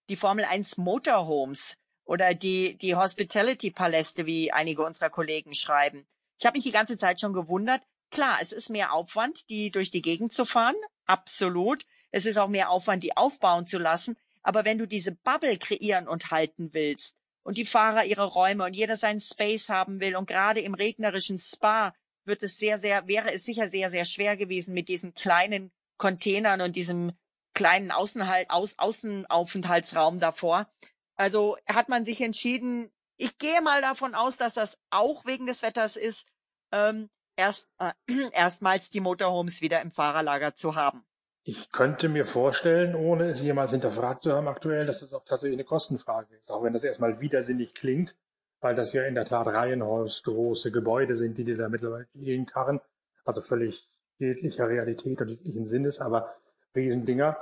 die 0.09 0.17
Formel 0.17 0.45
1 0.45 0.77
Motorhomes 0.77 1.77
oder 2.05 2.35
die, 2.35 2.77
die 2.79 2.95
Hospitality-Paläste, 2.95 4.27
wie 4.27 4.53
einige 4.53 4.83
unserer 4.85 5.11
Kollegen 5.11 5.55
schreiben. 5.55 6.07
Ich 6.39 6.47
habe 6.47 6.57
mich 6.57 6.65
die 6.65 6.73
ganze 6.73 6.97
Zeit 6.99 7.21
schon 7.21 7.33
gewundert. 7.33 7.83
Klar, 8.11 8.39
es 8.41 8.53
ist 8.53 8.71
mehr 8.71 8.93
Aufwand, 8.93 9.51
die 9.51 9.71
durch 9.71 9.91
die 9.91 10.03
Gegend 10.03 10.33
zu 10.33 10.45
fahren. 10.45 10.77
Absolut. 11.07 11.85
Es 12.11 12.27
ist 12.27 12.39
auch 12.39 12.49
mehr 12.49 12.71
Aufwand, 12.71 13.03
die 13.03 13.17
aufbauen 13.17 13.67
zu 13.67 13.79
lassen. 13.79 14.17
Aber 14.43 14.65
wenn 14.65 14.79
du 14.79 14.87
diese 14.87 15.13
Bubble 15.13 15.59
kreieren 15.59 16.09
und 16.09 16.31
halten 16.31 16.73
willst 16.73 17.17
und 17.43 17.57
die 17.57 17.67
Fahrer 17.67 18.05
ihre 18.05 18.25
Räume 18.25 18.65
und 18.65 18.75
jeder 18.75 18.97
seinen 18.97 19.21
Space 19.21 19.69
haben 19.69 20.01
will 20.01 20.17
und 20.17 20.27
gerade 20.27 20.61
im 20.61 20.75
regnerischen 20.75 21.39
Spa 21.39 21.95
wird 22.25 22.43
es 22.43 22.59
sehr, 22.59 22.79
sehr, 22.79 23.09
wäre 23.09 23.33
es 23.33 23.45
sicher 23.45 23.67
sehr, 23.67 23.91
sehr 23.91 24.05
schwer 24.05 24.37
gewesen 24.37 24.75
mit 24.75 24.89
diesen 24.89 25.15
kleinen 25.15 25.73
Containern 25.97 26.61
und 26.61 26.77
diesem 26.77 27.13
kleinen 27.55 27.91
Außenhalt, 27.91 28.51
Aus, 28.51 28.75
Außenaufenthaltsraum 28.79 30.21
davor. 30.21 30.71
Also 31.17 31.57
hat 31.67 31.89
man 31.89 32.05
sich 32.05 32.21
entschieden, 32.21 32.93
ich 33.17 33.37
gehe 33.39 33.61
mal 33.63 33.83
davon 33.83 34.15
aus, 34.15 34.37
dass 34.37 34.55
das 34.55 34.79
auch 34.91 35.27
wegen 35.27 35.47
des 35.47 35.63
Wetters 35.63 35.97
ist, 35.97 36.27
ähm, 36.71 37.11
erst 37.37 37.69
äh, 37.79 37.93
erstmals 38.33 38.91
die 38.91 39.01
Motorhomes 39.01 39.61
wieder 39.61 39.81
im 39.81 39.91
Fahrerlager 39.91 40.55
zu 40.55 40.77
haben. 40.77 41.05
Ich 41.51 41.73
könnte 41.73 42.11
mir 42.11 42.27
vorstellen, 42.27 42.95
ohne 42.95 43.31
es 43.31 43.41
jemals 43.41 43.71
hinterfragt 43.71 44.23
zu 44.23 44.35
haben 44.35 44.49
aktuell, 44.49 44.85
dass 44.85 45.01
das 45.01 45.15
auch 45.15 45.25
tatsächlich 45.25 45.57
eine 45.57 45.65
Kostenfrage 45.65 46.35
ist. 46.35 46.51
Auch 46.51 46.63
wenn 46.63 46.75
das 46.75 46.85
erstmal 46.85 47.23
widersinnig 47.23 47.75
klingt, 47.75 48.19
weil 48.61 48.75
das 48.75 48.93
ja 48.93 49.05
in 49.05 49.15
der 49.15 49.25
Tat 49.25 49.47
reihenhausgroße 49.47 50.71
Gebäude 50.71 51.17
sind, 51.17 51.39
die 51.39 51.45
dir 51.45 51.57
da 51.57 51.71
mittlerweile 51.71 52.07
gegenkarren. 52.15 52.83
Also 53.25 53.41
völlig 53.41 53.89
jeglicher 54.19 54.69
Realität 54.69 55.23
und 55.23 55.29
jeglichen 55.29 55.67
Sinnes, 55.67 56.01
aber 56.01 56.35
Riesendinger. 56.77 57.39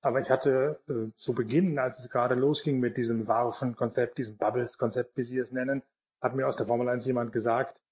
Aber 0.00 0.20
ich 0.20 0.30
hatte 0.30 0.80
äh, 0.88 1.14
zu 1.14 1.34
Beginn, 1.34 1.78
als 1.78 1.98
es 1.98 2.08
gerade 2.08 2.36
losging 2.36 2.80
mit 2.80 2.96
diesem 2.96 3.28
Warfen-Konzept, 3.28 4.16
diesem 4.16 4.38
Bubbles-Konzept, 4.38 5.18
wie 5.18 5.24
Sie 5.24 5.36
es 5.36 5.52
nennen, 5.52 5.82
hat 6.22 6.34
mir 6.34 6.48
aus 6.48 6.56
der 6.56 6.64
Formel 6.64 6.88
1 6.88 7.04
jemand 7.04 7.30
gesagt, 7.30 7.82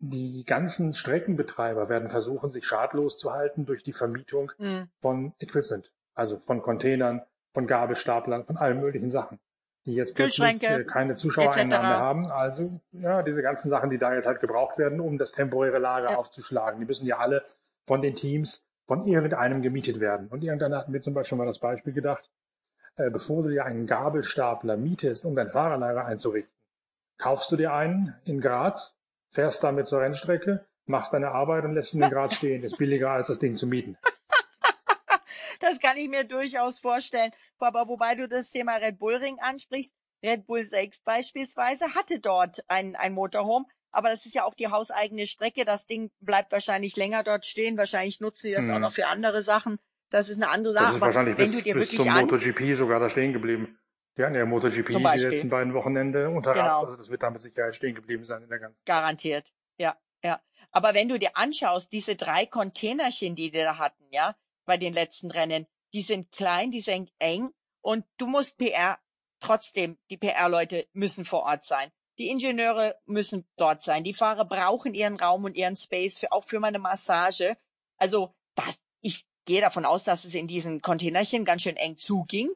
die 0.00 0.44
ganzen 0.44 0.94
Streckenbetreiber 0.94 1.88
werden 1.88 2.08
versuchen, 2.08 2.50
sich 2.50 2.66
schadlos 2.66 3.18
zu 3.18 3.32
halten 3.32 3.66
durch 3.66 3.82
die 3.84 3.92
Vermietung 3.92 4.50
Hm. 4.58 4.88
von 5.00 5.32
Equipment, 5.38 5.92
also 6.14 6.38
von 6.38 6.62
Containern, 6.62 7.22
von 7.52 7.66
Gabelstaplern, 7.66 8.44
von 8.44 8.56
allen 8.56 8.80
möglichen 8.80 9.10
Sachen, 9.10 9.38
die 9.84 9.94
jetzt 9.94 10.14
plötzlich 10.14 10.62
äh, 10.62 10.84
keine 10.84 11.14
Zuschauereinnahmen 11.14 11.88
mehr 11.88 11.98
haben. 12.00 12.30
Also 12.30 12.80
ja, 12.92 13.22
diese 13.22 13.42
ganzen 13.42 13.68
Sachen, 13.68 13.90
die 13.90 13.98
da 13.98 14.14
jetzt 14.14 14.26
halt 14.26 14.40
gebraucht 14.40 14.78
werden, 14.78 15.00
um 15.00 15.18
das 15.18 15.32
temporäre 15.32 15.78
Lager 15.78 16.10
Ja. 16.10 16.16
aufzuschlagen, 16.16 16.80
die 16.80 16.86
müssen 16.86 17.06
ja 17.06 17.18
alle 17.18 17.44
von 17.86 18.00
den 18.00 18.14
Teams 18.14 18.66
von 18.86 19.06
irgendeinem 19.06 19.60
gemietet 19.62 20.00
werden. 20.00 20.28
Und 20.28 20.42
irgendwann 20.42 20.74
hatten 20.74 20.92
wir 20.92 21.00
zum 21.02 21.14
Beispiel 21.14 21.36
mal 21.36 21.46
das 21.46 21.58
Beispiel 21.58 21.92
gedacht, 21.92 22.30
äh, 22.96 23.10
bevor 23.10 23.42
du 23.42 23.50
dir 23.50 23.64
einen 23.66 23.86
Gabelstapler 23.86 24.76
mietest, 24.76 25.26
um 25.26 25.36
dein 25.36 25.50
Fahrerlager 25.50 26.06
einzurichten, 26.06 26.52
kaufst 27.18 27.52
du 27.52 27.56
dir 27.56 27.72
einen 27.72 28.14
in 28.24 28.40
Graz, 28.40 28.96
fährst 29.30 29.62
damit 29.62 29.86
zur 29.86 30.00
Rennstrecke, 30.00 30.66
machst 30.86 31.12
deine 31.12 31.30
Arbeit 31.32 31.64
und 31.64 31.74
lässt 31.74 31.94
ihn 31.94 32.02
in 32.02 32.10
Graz 32.10 32.34
stehen. 32.34 32.62
Ist 32.64 32.78
billiger, 32.78 33.10
als 33.10 33.28
das 33.28 33.38
Ding 33.38 33.56
zu 33.56 33.66
mieten. 33.66 33.96
Das 35.60 35.78
kann 35.78 35.98
ich 35.98 36.08
mir 36.08 36.24
durchaus 36.24 36.78
vorstellen. 36.80 37.32
Aber 37.58 37.86
wobei 37.86 38.14
du 38.14 38.26
das 38.26 38.50
Thema 38.50 38.76
Red 38.76 38.98
Bull 38.98 39.16
Ring 39.16 39.36
ansprichst, 39.40 39.94
Red 40.24 40.46
Bull 40.46 40.64
6 40.64 41.00
beispielsweise 41.02 41.94
hatte 41.94 42.18
dort 42.20 42.60
ein, 42.68 42.96
ein 42.96 43.12
Motorhome, 43.12 43.66
aber 43.90 44.08
das 44.08 44.24
ist 44.24 44.34
ja 44.34 44.44
auch 44.44 44.54
die 44.54 44.68
hauseigene 44.68 45.26
Strecke. 45.26 45.64
Das 45.64 45.86
Ding 45.86 46.10
bleibt 46.20 46.52
wahrscheinlich 46.52 46.96
länger 46.96 47.22
dort 47.24 47.44
stehen. 47.44 47.76
Wahrscheinlich 47.76 48.20
nutzen 48.20 48.48
sie 48.48 48.52
das 48.52 48.64
Mhm. 48.64 48.74
auch 48.74 48.78
noch 48.78 48.92
für 48.92 49.06
andere 49.06 49.42
Sachen. 49.42 49.78
Das 50.10 50.28
ist 50.28 50.36
eine 50.36 50.48
andere 50.48 50.72
Sache. 50.72 50.84
Das 50.86 50.94
ist 50.94 51.00
wahrscheinlich 51.02 51.36
bis, 51.36 51.62
bis 51.62 51.90
zum 51.90 52.08
MotoGP 52.08 52.74
sogar 52.74 52.98
da 53.00 53.08
stehen 53.08 53.32
geblieben. 53.32 53.78
Die 54.20 54.24
hatten 54.26 54.34
ja 54.34 54.44
MotoGP 54.44 54.88
die 54.88 54.98
letzten 54.98 55.48
beiden 55.48 55.72
Wochenende 55.72 56.28
unter. 56.28 56.52
Genau. 56.52 56.80
Also 56.80 56.94
das 56.94 57.08
wird 57.08 57.22
damit 57.22 57.40
Sicherheit 57.40 57.74
stehen 57.74 57.94
geblieben 57.94 58.26
sein 58.26 58.42
in 58.42 58.50
der 58.50 58.58
ganzen. 58.58 58.78
Garantiert. 58.84 59.50
Ja, 59.78 59.96
ja. 60.22 60.42
Aber 60.72 60.92
wenn 60.92 61.08
du 61.08 61.18
dir 61.18 61.38
anschaust, 61.38 61.90
diese 61.90 62.16
drei 62.16 62.44
Containerchen, 62.44 63.34
die 63.34 63.50
die 63.50 63.58
da 63.58 63.78
hatten, 63.78 64.04
ja, 64.10 64.36
bei 64.66 64.76
den 64.76 64.92
letzten 64.92 65.30
Rennen, 65.30 65.66
die 65.94 66.02
sind 66.02 66.32
klein, 66.32 66.70
die 66.70 66.82
sind 66.82 67.10
eng 67.18 67.48
und 67.80 68.04
du 68.18 68.26
musst 68.26 68.58
PR, 68.58 68.98
trotzdem, 69.40 69.96
die 70.10 70.18
PR-Leute 70.18 70.86
müssen 70.92 71.24
vor 71.24 71.44
Ort 71.44 71.64
sein. 71.64 71.90
Die 72.18 72.28
Ingenieure 72.28 73.00
müssen 73.06 73.48
dort 73.56 73.80
sein. 73.80 74.04
Die 74.04 74.12
Fahrer 74.12 74.44
brauchen 74.44 74.92
ihren 74.92 75.16
Raum 75.16 75.44
und 75.44 75.56
ihren 75.56 75.78
Space 75.78 76.18
für, 76.18 76.30
auch 76.30 76.44
für 76.44 76.60
meine 76.60 76.78
Massage. 76.78 77.56
Also, 77.96 78.34
das, 78.54 78.78
ich 79.00 79.24
gehe 79.46 79.62
davon 79.62 79.86
aus, 79.86 80.04
dass 80.04 80.26
es 80.26 80.34
in 80.34 80.46
diesen 80.46 80.82
Containerchen 80.82 81.46
ganz 81.46 81.62
schön 81.62 81.76
eng 81.76 81.96
zuging. 81.96 82.50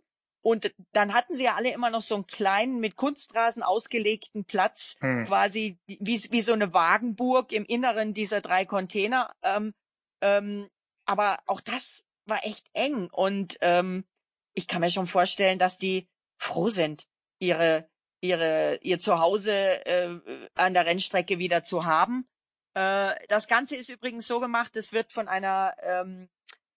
Und 0.44 0.74
dann 0.92 1.14
hatten 1.14 1.36
sie 1.36 1.44
ja 1.44 1.54
alle 1.54 1.72
immer 1.72 1.88
noch 1.88 2.02
so 2.02 2.14
einen 2.14 2.26
kleinen, 2.26 2.78
mit 2.78 2.96
Kunstrasen 2.96 3.62
ausgelegten 3.62 4.44
Platz, 4.44 4.96
Hm. 5.00 5.24
quasi 5.24 5.78
wie, 5.86 6.22
wie 6.30 6.40
so 6.42 6.52
eine 6.52 6.74
Wagenburg 6.74 7.50
im 7.52 7.64
Inneren 7.64 8.12
dieser 8.12 8.42
drei 8.42 8.66
Container. 8.66 9.34
Ähm, 9.42 9.72
ähm, 10.20 10.68
aber 11.06 11.38
auch 11.46 11.62
das 11.62 12.04
war 12.26 12.44
echt 12.44 12.66
eng. 12.74 13.08
Und 13.10 13.56
ähm, 13.62 14.04
ich 14.52 14.68
kann 14.68 14.80
mir 14.82 14.90
schon 14.90 15.06
vorstellen, 15.06 15.58
dass 15.58 15.78
die 15.78 16.08
froh 16.38 16.68
sind, 16.68 17.06
ihre, 17.38 17.88
ihre, 18.20 18.78
ihr 18.82 19.00
Zuhause 19.00 19.86
äh, 19.86 20.20
an 20.54 20.74
der 20.74 20.84
Rennstrecke 20.84 21.38
wieder 21.38 21.64
zu 21.64 21.86
haben. 21.86 22.28
Äh, 22.74 23.14
das 23.28 23.48
Ganze 23.48 23.76
ist 23.76 23.88
übrigens 23.88 24.26
so 24.26 24.40
gemacht, 24.40 24.76
es 24.76 24.92
wird 24.92 25.10
von 25.10 25.26
einer 25.26 25.74
ähm, 25.80 26.28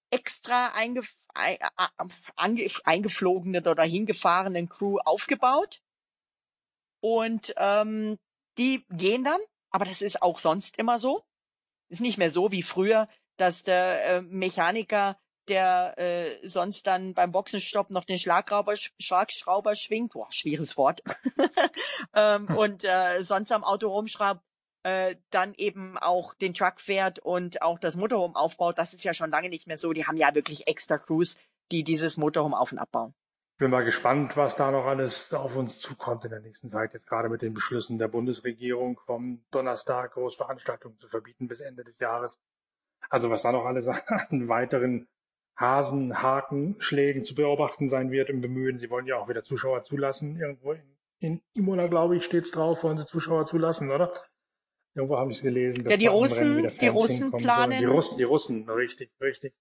extra 0.10 0.68
eingef 0.74 1.18
eingeflogenen 2.84 3.68
oder 3.68 3.84
hingefahrenen 3.84 4.70
Crew 4.70 4.98
aufgebaut. 5.06 5.82
Und 7.02 7.54
ähm, 7.58 8.18
die 8.58 8.86
gehen 8.90 9.24
dann, 9.24 9.40
aber 9.70 9.86
das 9.86 10.02
ist 10.02 10.22
auch 10.22 10.40
sonst 10.40 10.78
immer 10.78 11.00
so. 11.00 11.24
Ist 11.90 12.02
nicht 12.02 12.18
mehr 12.18 12.32
so 12.32 12.52
wie 12.52 12.64
früher, 12.64 13.08
dass 13.38 13.64
der 13.64 14.06
äh, 14.06 14.22
Mechaniker, 14.22 15.18
der 15.48 15.94
äh, 15.98 16.46
sonst 16.46 16.88
dann 16.88 17.14
beim 17.14 17.32
Boxenstopp 17.32 17.92
noch 17.92 18.04
den 18.04 18.20
Schlagschrauber, 18.20 18.76
Schlagschrauber 19.00 19.76
schwingt, 19.76 20.12
boah, 20.12 20.28
schwieriges 20.32 20.76
Wort, 20.76 21.02
ähm, 22.14 22.50
Hm. 22.50 22.58
und 22.58 22.84
äh, 22.84 23.24
sonst 23.24 23.52
am 23.52 23.64
Auto 23.64 23.88
rumschraubt, 23.90 24.42
äh, 24.88 25.18
dann 25.32 25.54
eben 25.58 25.98
auch 25.98 26.34
den 26.34 26.54
Truck 26.54 26.80
fährt 26.80 27.20
und 27.20 27.62
auch 27.62 27.78
das 27.78 27.98
Motorhome 27.98 28.38
aufbaut. 28.38 28.78
Das 28.78 28.94
ist 28.94 29.04
ja 29.04 29.14
schon 29.14 29.32
lange 29.32 29.50
nicht 29.50 29.68
mehr 29.68 29.76
so. 29.76 29.92
Die 29.92 30.08
haben 30.08 30.16
ja 30.16 30.34
wirklich 30.34 30.66
extra 30.68 30.98
Crews, 30.98 31.38
die 31.74 31.84
dieses 31.84 32.16
Motorhome 32.16 32.58
auf 32.58 32.72
und 32.72 32.80
abbauen. 32.80 33.14
Bin 33.58 33.70
mal 33.70 33.84
gespannt, 33.84 34.38
was 34.38 34.56
da 34.56 34.72
noch 34.72 34.86
alles 34.86 35.34
auf 35.34 35.58
uns 35.58 35.80
zukommt 35.80 36.24
in 36.24 36.32
der 36.32 36.40
nächsten 36.40 36.70
Zeit. 36.70 36.94
Jetzt 36.94 37.06
gerade 37.06 37.28
mit 37.28 37.42
den 37.42 37.54
Beschlüssen 37.54 37.98
der 37.98 38.08
Bundesregierung 38.08 38.98
vom 39.06 39.44
Donnerstag 39.52 40.14
Großveranstaltungen 40.14 40.98
zu 41.00 41.10
verbieten 41.10 41.50
bis 41.50 41.60
Ende 41.60 41.84
des 41.84 42.00
Jahres. 42.00 42.40
Also 43.10 43.30
was 43.30 43.42
da 43.42 43.52
noch 43.52 43.66
alles 43.66 43.88
an 44.30 44.48
weiteren 44.48 45.10
Hasen, 45.58 46.22
Haken, 46.22 46.78
Schlägen 46.80 47.26
zu 47.26 47.36
beobachten 47.36 47.90
sein 47.90 48.10
wird 48.10 48.30
im 48.30 48.40
Bemühen. 48.40 48.80
Sie 48.80 48.90
wollen 48.90 49.06
ja 49.06 49.18
auch 49.18 49.28
wieder 49.28 49.44
Zuschauer 49.44 49.84
zulassen. 49.84 50.40
Irgendwo 50.40 50.72
in, 50.72 50.98
in 51.20 51.42
Imola, 51.54 51.88
glaube 51.88 52.16
ich, 52.16 52.24
steht's 52.24 52.52
drauf, 52.52 52.84
wollen 52.84 52.98
sie 52.98 53.06
Zuschauer 53.06 53.48
zulassen, 53.48 53.92
oder? 53.92 54.14
Irgendwo 54.98 55.18
habe 55.18 55.32
ich 55.32 55.38
es 55.38 55.44
gelesen. 55.44 55.84
dass 55.84 55.92
Ja, 55.92 55.98
die 55.98 56.08
Russen- 56.08 56.68
die 56.82 56.88
Russen 56.88 57.32
planen-. 57.32 57.78
Die 57.80 57.86
Russen, 57.86 58.18
die 58.18 58.24
Russen, 58.24 58.68
richtig, 58.70 59.12
richtig. 59.22 59.54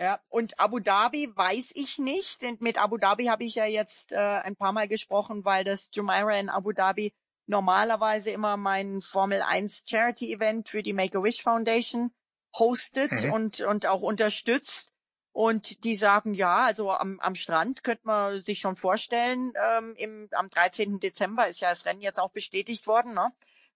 Ja, 0.00 0.20
und 0.28 0.58
Abu 0.60 0.78
Dhabi 0.78 1.30
weiß 1.34 1.72
ich 1.74 1.98
nicht. 1.98 2.42
Denn 2.42 2.56
mit 2.60 2.78
Abu 2.78 2.96
Dhabi 2.96 3.26
habe 3.26 3.44
ich 3.44 3.56
ja 3.56 3.64
jetzt 3.66 4.12
äh, 4.12 4.16
ein 4.16 4.54
paar 4.56 4.72
Mal 4.72 4.86
gesprochen, 4.88 5.44
weil 5.44 5.64
das 5.64 5.90
Jumeirah 5.92 6.38
in 6.38 6.48
Abu 6.48 6.72
Dhabi 6.72 7.12
normalerweise 7.46 8.30
immer 8.30 8.56
mein 8.56 9.02
Formel 9.02 9.42
1 9.42 9.84
Charity 9.86 10.32
Event 10.32 10.68
für 10.68 10.82
die 10.82 10.92
Make-A-Wish 10.92 11.42
Foundation 11.42 12.12
hostet 12.56 13.10
Mhm. 13.24 13.32
und, 13.32 13.60
und 13.62 13.86
auch 13.86 14.00
unterstützt. 14.00 14.90
Und 15.32 15.82
die 15.82 15.96
sagen, 15.96 16.32
ja, 16.34 16.58
also 16.62 16.92
am, 16.92 17.18
am 17.18 17.34
Strand 17.34 17.82
könnte 17.82 18.02
man 18.06 18.42
sich 18.44 18.60
schon 18.60 18.76
vorstellen, 18.76 19.52
ähm, 19.60 19.94
im, 19.96 20.28
am 20.30 20.48
13. 20.48 21.00
Dezember 21.00 21.48
ist 21.48 21.60
ja 21.60 21.70
das 21.70 21.84
Rennen 21.86 22.00
jetzt 22.00 22.20
auch 22.20 22.30
bestätigt 22.30 22.86
worden, 22.86 23.14
ne? 23.14 23.32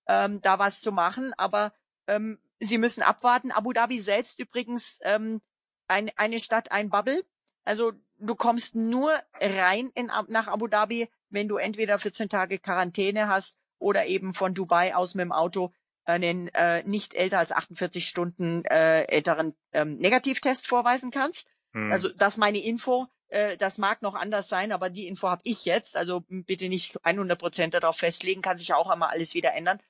Ähm, 0.08 0.40
da 0.40 0.58
was 0.58 0.80
zu 0.80 0.92
machen. 0.92 1.32
Aber 1.36 1.72
ähm, 2.06 2.38
sie 2.60 2.78
müssen 2.78 3.02
abwarten. 3.02 3.52
Abu 3.52 3.72
Dhabi 3.72 4.00
selbst 4.00 4.38
übrigens 4.38 4.98
ähm, 5.02 5.40
ein, 5.86 6.10
eine 6.16 6.40
Stadt, 6.40 6.72
ein 6.72 6.90
Bubble. 6.90 7.24
Also 7.64 7.92
du 8.18 8.34
kommst 8.34 8.74
nur 8.74 9.12
rein 9.40 9.90
in, 9.94 10.10
nach 10.28 10.48
Abu 10.48 10.66
Dhabi, 10.66 11.08
wenn 11.30 11.48
du 11.48 11.56
entweder 11.56 11.98
14 11.98 12.28
Tage 12.28 12.58
Quarantäne 12.58 13.28
hast 13.28 13.58
oder 13.78 14.06
eben 14.06 14.34
von 14.34 14.54
Dubai 14.54 14.94
aus 14.94 15.14
mit 15.14 15.24
dem 15.24 15.32
Auto 15.32 15.72
einen 16.04 16.48
äh, 16.48 16.82
nicht 16.84 17.14
älter 17.14 17.38
als 17.38 17.52
48 17.52 18.08
Stunden 18.08 18.64
äh, 18.64 19.02
älteren 19.02 19.54
ähm, 19.72 19.98
Negativtest 19.98 20.66
vorweisen 20.66 21.10
kannst. 21.10 21.48
Hm. 21.72 21.92
Also 21.92 22.08
das 22.08 22.38
meine 22.38 22.64
Info. 22.64 23.06
Äh, 23.28 23.56
das 23.56 23.78
mag 23.78 24.02
noch 24.02 24.14
anders 24.14 24.48
sein, 24.48 24.72
aber 24.72 24.90
die 24.90 25.06
Info 25.06 25.28
habe 25.28 25.42
ich 25.44 25.64
jetzt. 25.64 25.96
Also 25.96 26.24
bitte 26.28 26.68
nicht 26.68 27.04
100 27.04 27.38
Prozent 27.38 27.74
darauf 27.74 27.96
festlegen, 27.96 28.42
kann 28.42 28.58
sich 28.58 28.72
auch 28.74 28.88
einmal 28.88 29.10
alles 29.10 29.34
wieder 29.34 29.54
ändern. 29.54 29.80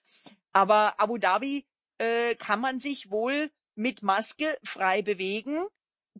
Aber 0.53 0.99
Abu 0.99 1.19
Dhabi 1.19 1.67
äh, 1.99 2.35
kann 2.37 2.61
man 2.61 2.81
sich 2.81 3.11
wohl 3.11 3.51
mit 3.75 4.03
Maske 4.03 4.59
frei 4.65 5.03
bewegen. 5.03 5.67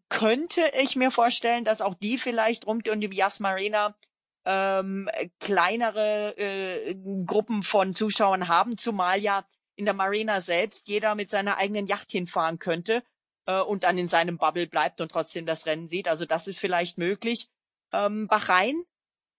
Könnte 0.09 0.71
ich 0.81 0.97
mir 0.97 1.11
vorstellen, 1.11 1.65
dass 1.65 1.81
auch 1.81 1.95
die 1.95 2.19
vielleicht 2.19 2.67
rund 2.67 2.89
um 2.89 3.01
die 3.01 3.15
Yas 3.15 3.41
Marina 3.41 3.97
ähm, 4.45 5.11
kleinere 5.41 6.37
äh, 6.39 6.95
Gruppen 7.27 7.63
von 7.63 7.95
Zuschauern 7.95 8.49
haben, 8.49 8.79
zumal 8.79 9.21
ja 9.21 9.45
in 9.75 9.85
der 9.85 9.95
Marina 9.95 10.41
selbst 10.41 10.89
jeder 10.89 11.15
mit 11.15 11.31
seiner 11.31 11.57
eigenen 11.57 11.87
Yacht 11.87 12.11
hinfahren 12.11 12.59
könnte 12.59 13.03
äh, 13.49 13.61
und 13.61 13.83
dann 13.83 13.99
in 13.99 14.07
seinem 14.07 14.37
Bubble 14.37 14.69
bleibt 14.69 15.01
und 15.01 15.11
trotzdem 15.11 15.47
das 15.47 15.67
Rennen 15.67 15.89
sieht. 15.89 16.07
Also 16.07 16.27
das 16.27 16.47
ist 16.47 16.61
vielleicht 16.61 16.99
möglich. 16.99 17.49
Ähm, 17.93 18.29
Bahrain, 18.29 18.85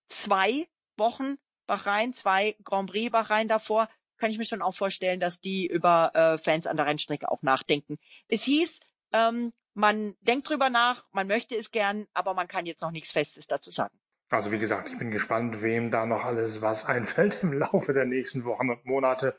zwei 0.09 0.67
Wochen 0.97 1.37
Bahrain, 1.67 2.15
zwei 2.15 2.55
Grand 2.63 2.89
Prix 2.89 3.11
Bahrain 3.11 3.47
davor, 3.47 3.87
kann 4.17 4.31
ich 4.31 4.39
mir 4.39 4.45
schon 4.45 4.63
auch 4.63 4.75
vorstellen, 4.75 5.19
dass 5.19 5.39
die 5.39 5.67
über 5.67 6.11
äh, 6.15 6.37
Fans 6.39 6.65
an 6.65 6.75
der 6.75 6.87
Rennstrecke 6.87 7.31
auch 7.31 7.43
nachdenken. 7.43 7.99
Es 8.27 8.43
hieß, 8.43 8.79
ähm, 9.13 9.53
man 9.75 10.15
denkt 10.21 10.49
drüber 10.49 10.69
nach, 10.69 11.05
man 11.11 11.27
möchte 11.27 11.55
es 11.55 11.71
gern, 11.71 12.07
aber 12.13 12.33
man 12.33 12.47
kann 12.47 12.65
jetzt 12.65 12.81
noch 12.81 12.91
nichts 12.91 13.11
Festes 13.11 13.45
dazu 13.45 13.69
sagen. 13.69 13.97
Also 14.29 14.51
wie 14.51 14.59
gesagt, 14.59 14.89
ich 14.89 14.97
bin 14.97 15.11
gespannt, 15.11 15.61
wem 15.61 15.91
da 15.91 16.05
noch 16.05 16.25
alles 16.25 16.61
was 16.61 16.85
einfällt 16.85 17.37
im 17.43 17.53
Laufe 17.53 17.93
der 17.93 18.05
nächsten 18.05 18.43
Wochen 18.45 18.69
und 18.71 18.85
Monate 18.85 19.37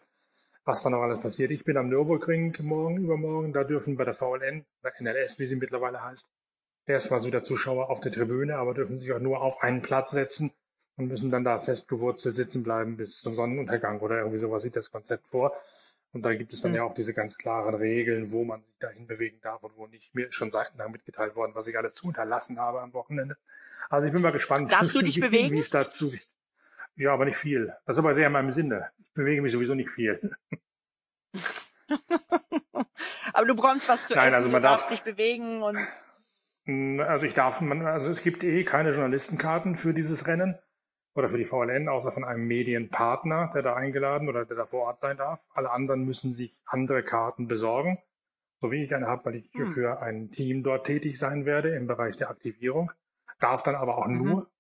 was 0.64 0.83
da 0.83 0.90
noch 0.90 1.03
alles 1.03 1.20
passiert. 1.20 1.51
Ich 1.51 1.64
bin 1.64 1.77
am 1.77 1.88
Nürburgring 1.88 2.57
morgen, 2.61 2.99
übermorgen. 2.99 3.53
Da 3.53 3.64
dürfen 3.64 3.96
bei 3.96 4.05
der 4.05 4.14
VLN, 4.14 4.64
bei 4.83 4.92
NLS, 4.99 5.38
wie 5.38 5.46
sie 5.46 5.57
mittlerweile 5.57 6.03
heißt, 6.03 6.27
erstmal 6.87 7.20
so 7.20 7.31
der 7.31 7.42
Zuschauer 7.42 7.90
auf 7.90 8.01
der 8.01 8.12
Tribüne, 8.12 8.57
aber 8.57 8.75
dürfen 8.75 8.99
sich 8.99 9.12
auch 9.12 9.20
nur 9.20 9.42
auf 9.42 9.62
einen 9.62 9.83
Platz 9.83 10.11
setzen 10.11 10.53
und 10.96 11.09
müssen 11.09 11.31
dann 11.31 11.44
da 11.44 11.59
festgewurzelt 11.59 12.35
sitzen 12.35 12.62
bleiben 12.62 12.96
bis 12.96 13.20
zum 13.20 13.35
Sonnenuntergang 13.35 14.01
oder 14.01 14.18
irgendwie 14.18 14.38
sowas 14.38 14.62
sieht 14.62 14.77
das 14.77 14.90
Konzept 14.90 15.27
vor. 15.29 15.55
Und 16.12 16.23
da 16.23 16.35
gibt 16.35 16.53
es 16.53 16.61
dann 16.61 16.73
mhm. 16.73 16.77
ja 16.79 16.83
auch 16.85 16.94
diese 16.94 17.14
ganz 17.14 17.38
klaren 17.38 17.75
Regeln, 17.75 18.33
wo 18.33 18.44
man 18.44 18.62
sich 18.62 18.79
dahin 18.81 19.07
bewegen 19.07 19.40
darf 19.42 19.62
und 19.62 19.77
wo 19.77 19.87
nicht. 19.87 20.14
Mir 20.14 20.29
ist 20.29 20.35
schon 20.35 20.51
seitenlang 20.51 20.90
mitgeteilt 20.90 21.37
worden, 21.37 21.53
was 21.55 21.68
ich 21.68 21.79
alles 21.79 21.94
zu 21.94 22.09
unterlassen 22.09 22.59
habe 22.59 22.81
am 22.81 22.92
Wochenende. 22.92 23.37
Also 23.88 24.07
ich 24.07 24.12
bin 24.12 24.23
mal 24.23 24.33
gespannt, 24.33 24.73
Darfst 24.73 24.94
du 24.94 25.03
dich 25.03 25.16
wie, 25.16 25.20
bewegen? 25.20 25.55
wie 25.55 25.61
es 25.61 25.70
dazu 25.70 26.11
geht. 26.11 26.27
Ja, 27.01 27.15
aber 27.15 27.25
nicht 27.25 27.39
viel. 27.39 27.75
Das 27.87 27.97
ist 27.97 27.99
aber 27.99 28.15
sehr 28.15 28.27
in 28.27 28.33
meinem 28.35 28.51
Sinne. 28.51 28.91
Ich 28.99 29.15
bewege 29.15 29.41
mich 29.41 29.53
sowieso 29.53 29.75
nicht 29.75 29.89
viel. 29.91 30.37
aber 33.33 33.47
du 33.47 33.55
bekommst 33.57 33.89
was 33.89 34.07
zu 34.07 34.15
Nein, 34.15 34.27
essen, 34.27 34.35
also 34.35 34.51
man 34.51 34.61
du 34.61 34.69
darf, 34.69 34.81
darfst 34.81 34.91
dich 34.91 35.01
bewegen 35.01 35.63
und. 35.63 35.79
Hm, 36.67 37.01
also 37.01 37.25
ich 37.25 37.33
darf, 37.33 37.63
man, 37.63 37.87
also 37.87 38.11
es 38.11 38.21
gibt 38.23 38.45
eh 38.45 38.65
keine 38.65 38.91
Journalistenkarten 38.91 39.77
für 39.77 39.95
dieses 39.95 40.27
Rennen 40.27 40.59
oder 41.15 41.31
für 41.31 41.39
die 41.39 41.47
VLN, 41.47 41.89
außer 41.89 42.13
von 42.13 42.23
einem 42.23 42.47
Medienpartner, 42.47 43.49
der 43.55 43.63
da 43.63 43.77
eingeladen 43.77 44.29
oder 44.29 44.45
der 44.45 44.59
da 44.59 44.67
vor 44.67 44.83
Ort 44.83 44.99
sein 45.01 45.17
darf. 45.17 45.49
Alle 45.55 45.71
anderen 45.71 46.05
müssen 46.05 46.35
sich 46.35 46.55
andere 46.67 47.03
Karten 47.03 47.49
besorgen, 47.49 47.97
so 48.61 48.71
wie 48.71 48.83
ich 48.83 48.95
eine 48.95 49.07
habe, 49.07 49.25
weil 49.25 49.37
ich 49.37 49.51
hm. 49.55 49.69
für 49.69 50.03
ein 50.03 50.33
Team 50.33 50.63
dort 50.63 50.85
tätig 50.85 51.19
sein 51.19 51.47
werde 51.47 51.75
im 51.75 51.87
Bereich 51.87 52.19
der 52.19 52.29
Aktivierung. 52.29 52.93
Darf 53.39 53.63
dann 53.63 53.75
aber 53.75 53.97
auch 53.97 54.07
mhm. 54.07 54.19
nur 54.19 54.51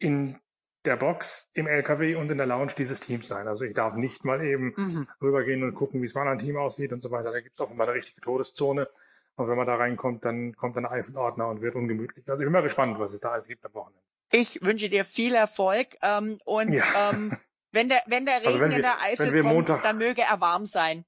in 0.00 0.40
der 0.84 0.96
Box, 0.96 1.48
im 1.54 1.66
LKW 1.66 2.14
und 2.14 2.30
in 2.30 2.38
der 2.38 2.46
Lounge 2.46 2.72
dieses 2.76 3.00
Teams 3.00 3.26
sein. 3.28 3.48
Also 3.48 3.64
ich 3.64 3.74
darf 3.74 3.94
nicht 3.94 4.24
mal 4.24 4.44
eben 4.44 4.74
mhm. 4.76 5.08
rübergehen 5.20 5.62
und 5.62 5.74
gucken, 5.74 6.00
wie 6.02 6.06
es 6.06 6.14
mal 6.14 6.26
ein 6.28 6.38
Team 6.38 6.56
aussieht 6.56 6.92
und 6.92 7.00
so 7.00 7.10
weiter. 7.10 7.32
Da 7.32 7.40
gibt 7.40 7.54
es 7.54 7.60
offenbar 7.60 7.88
eine 7.88 7.96
richtige 7.96 8.20
Todeszone. 8.20 8.88
Und 9.36 9.48
wenn 9.48 9.56
man 9.56 9.66
da 9.66 9.76
reinkommt, 9.76 10.24
dann 10.24 10.56
kommt 10.56 10.76
ein 10.76 10.86
Eifelordner 10.86 11.48
und 11.48 11.60
wird 11.60 11.74
ungemütlich. 11.74 12.28
Also 12.28 12.42
ich 12.42 12.46
bin 12.46 12.52
mal 12.52 12.62
gespannt, 12.62 12.98
was 12.98 13.12
es 13.12 13.20
da 13.20 13.30
alles 13.30 13.46
gibt 13.46 13.64
am 13.64 13.74
Wochenende. 13.74 14.02
Ich 14.32 14.60
wünsche 14.62 14.88
dir 14.88 15.04
viel 15.04 15.34
Erfolg. 15.34 15.96
Ähm, 16.02 16.40
und 16.44 16.72
ja. 16.72 17.10
ähm, 17.10 17.36
wenn 17.72 17.88
der, 17.88 18.02
wenn 18.06 18.26
der 18.26 18.38
Regen 18.38 18.46
also 18.46 18.60
wenn 18.60 18.70
wir, 18.70 18.76
in 18.76 18.82
der 18.82 19.00
Eifel 19.00 19.32
kommt, 19.32 19.44
Montag, 19.44 19.82
dann 19.82 19.98
möge 19.98 20.22
er 20.22 20.40
warm 20.40 20.66
sein. 20.66 21.04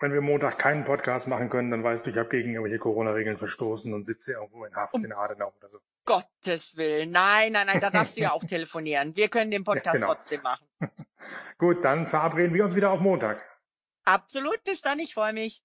Wenn 0.00 0.12
wir 0.12 0.20
Montag 0.20 0.58
keinen 0.58 0.84
Podcast 0.84 1.28
machen 1.28 1.50
können, 1.50 1.70
dann 1.70 1.84
weißt 1.84 2.06
du, 2.06 2.10
ich 2.10 2.16
habe 2.16 2.30
gegen 2.30 2.54
irgendwelche 2.54 2.78
Corona-Regeln 2.78 3.36
verstoßen 3.36 3.92
und 3.92 4.04
sitze 4.04 4.32
irgendwo 4.32 4.64
in 4.64 4.74
Haft 4.74 4.94
um, 4.94 5.04
in 5.04 5.12
Adenau 5.12 5.52
oder 5.58 5.68
so. 5.68 5.80
Gottes 6.04 6.76
Willen. 6.76 7.10
Nein, 7.10 7.52
nein, 7.52 7.66
nein, 7.66 7.80
da 7.80 7.90
darfst 7.90 8.16
du 8.16 8.22
ja 8.22 8.32
auch 8.32 8.44
telefonieren. 8.48 9.14
Wir 9.16 9.28
können 9.28 9.50
den 9.50 9.64
Podcast 9.64 10.00
ja, 10.00 10.06
genau. 10.06 10.14
trotzdem 10.14 10.42
machen. 10.42 10.66
Gut, 11.58 11.84
dann 11.84 12.06
verabreden 12.06 12.54
wir 12.54 12.64
uns 12.64 12.74
wieder 12.74 12.90
auf 12.90 13.00
Montag. 13.00 13.44
Absolut, 14.04 14.62
bis 14.64 14.80
dann, 14.80 14.98
ich 14.98 15.14
freue 15.14 15.32
mich. 15.32 15.62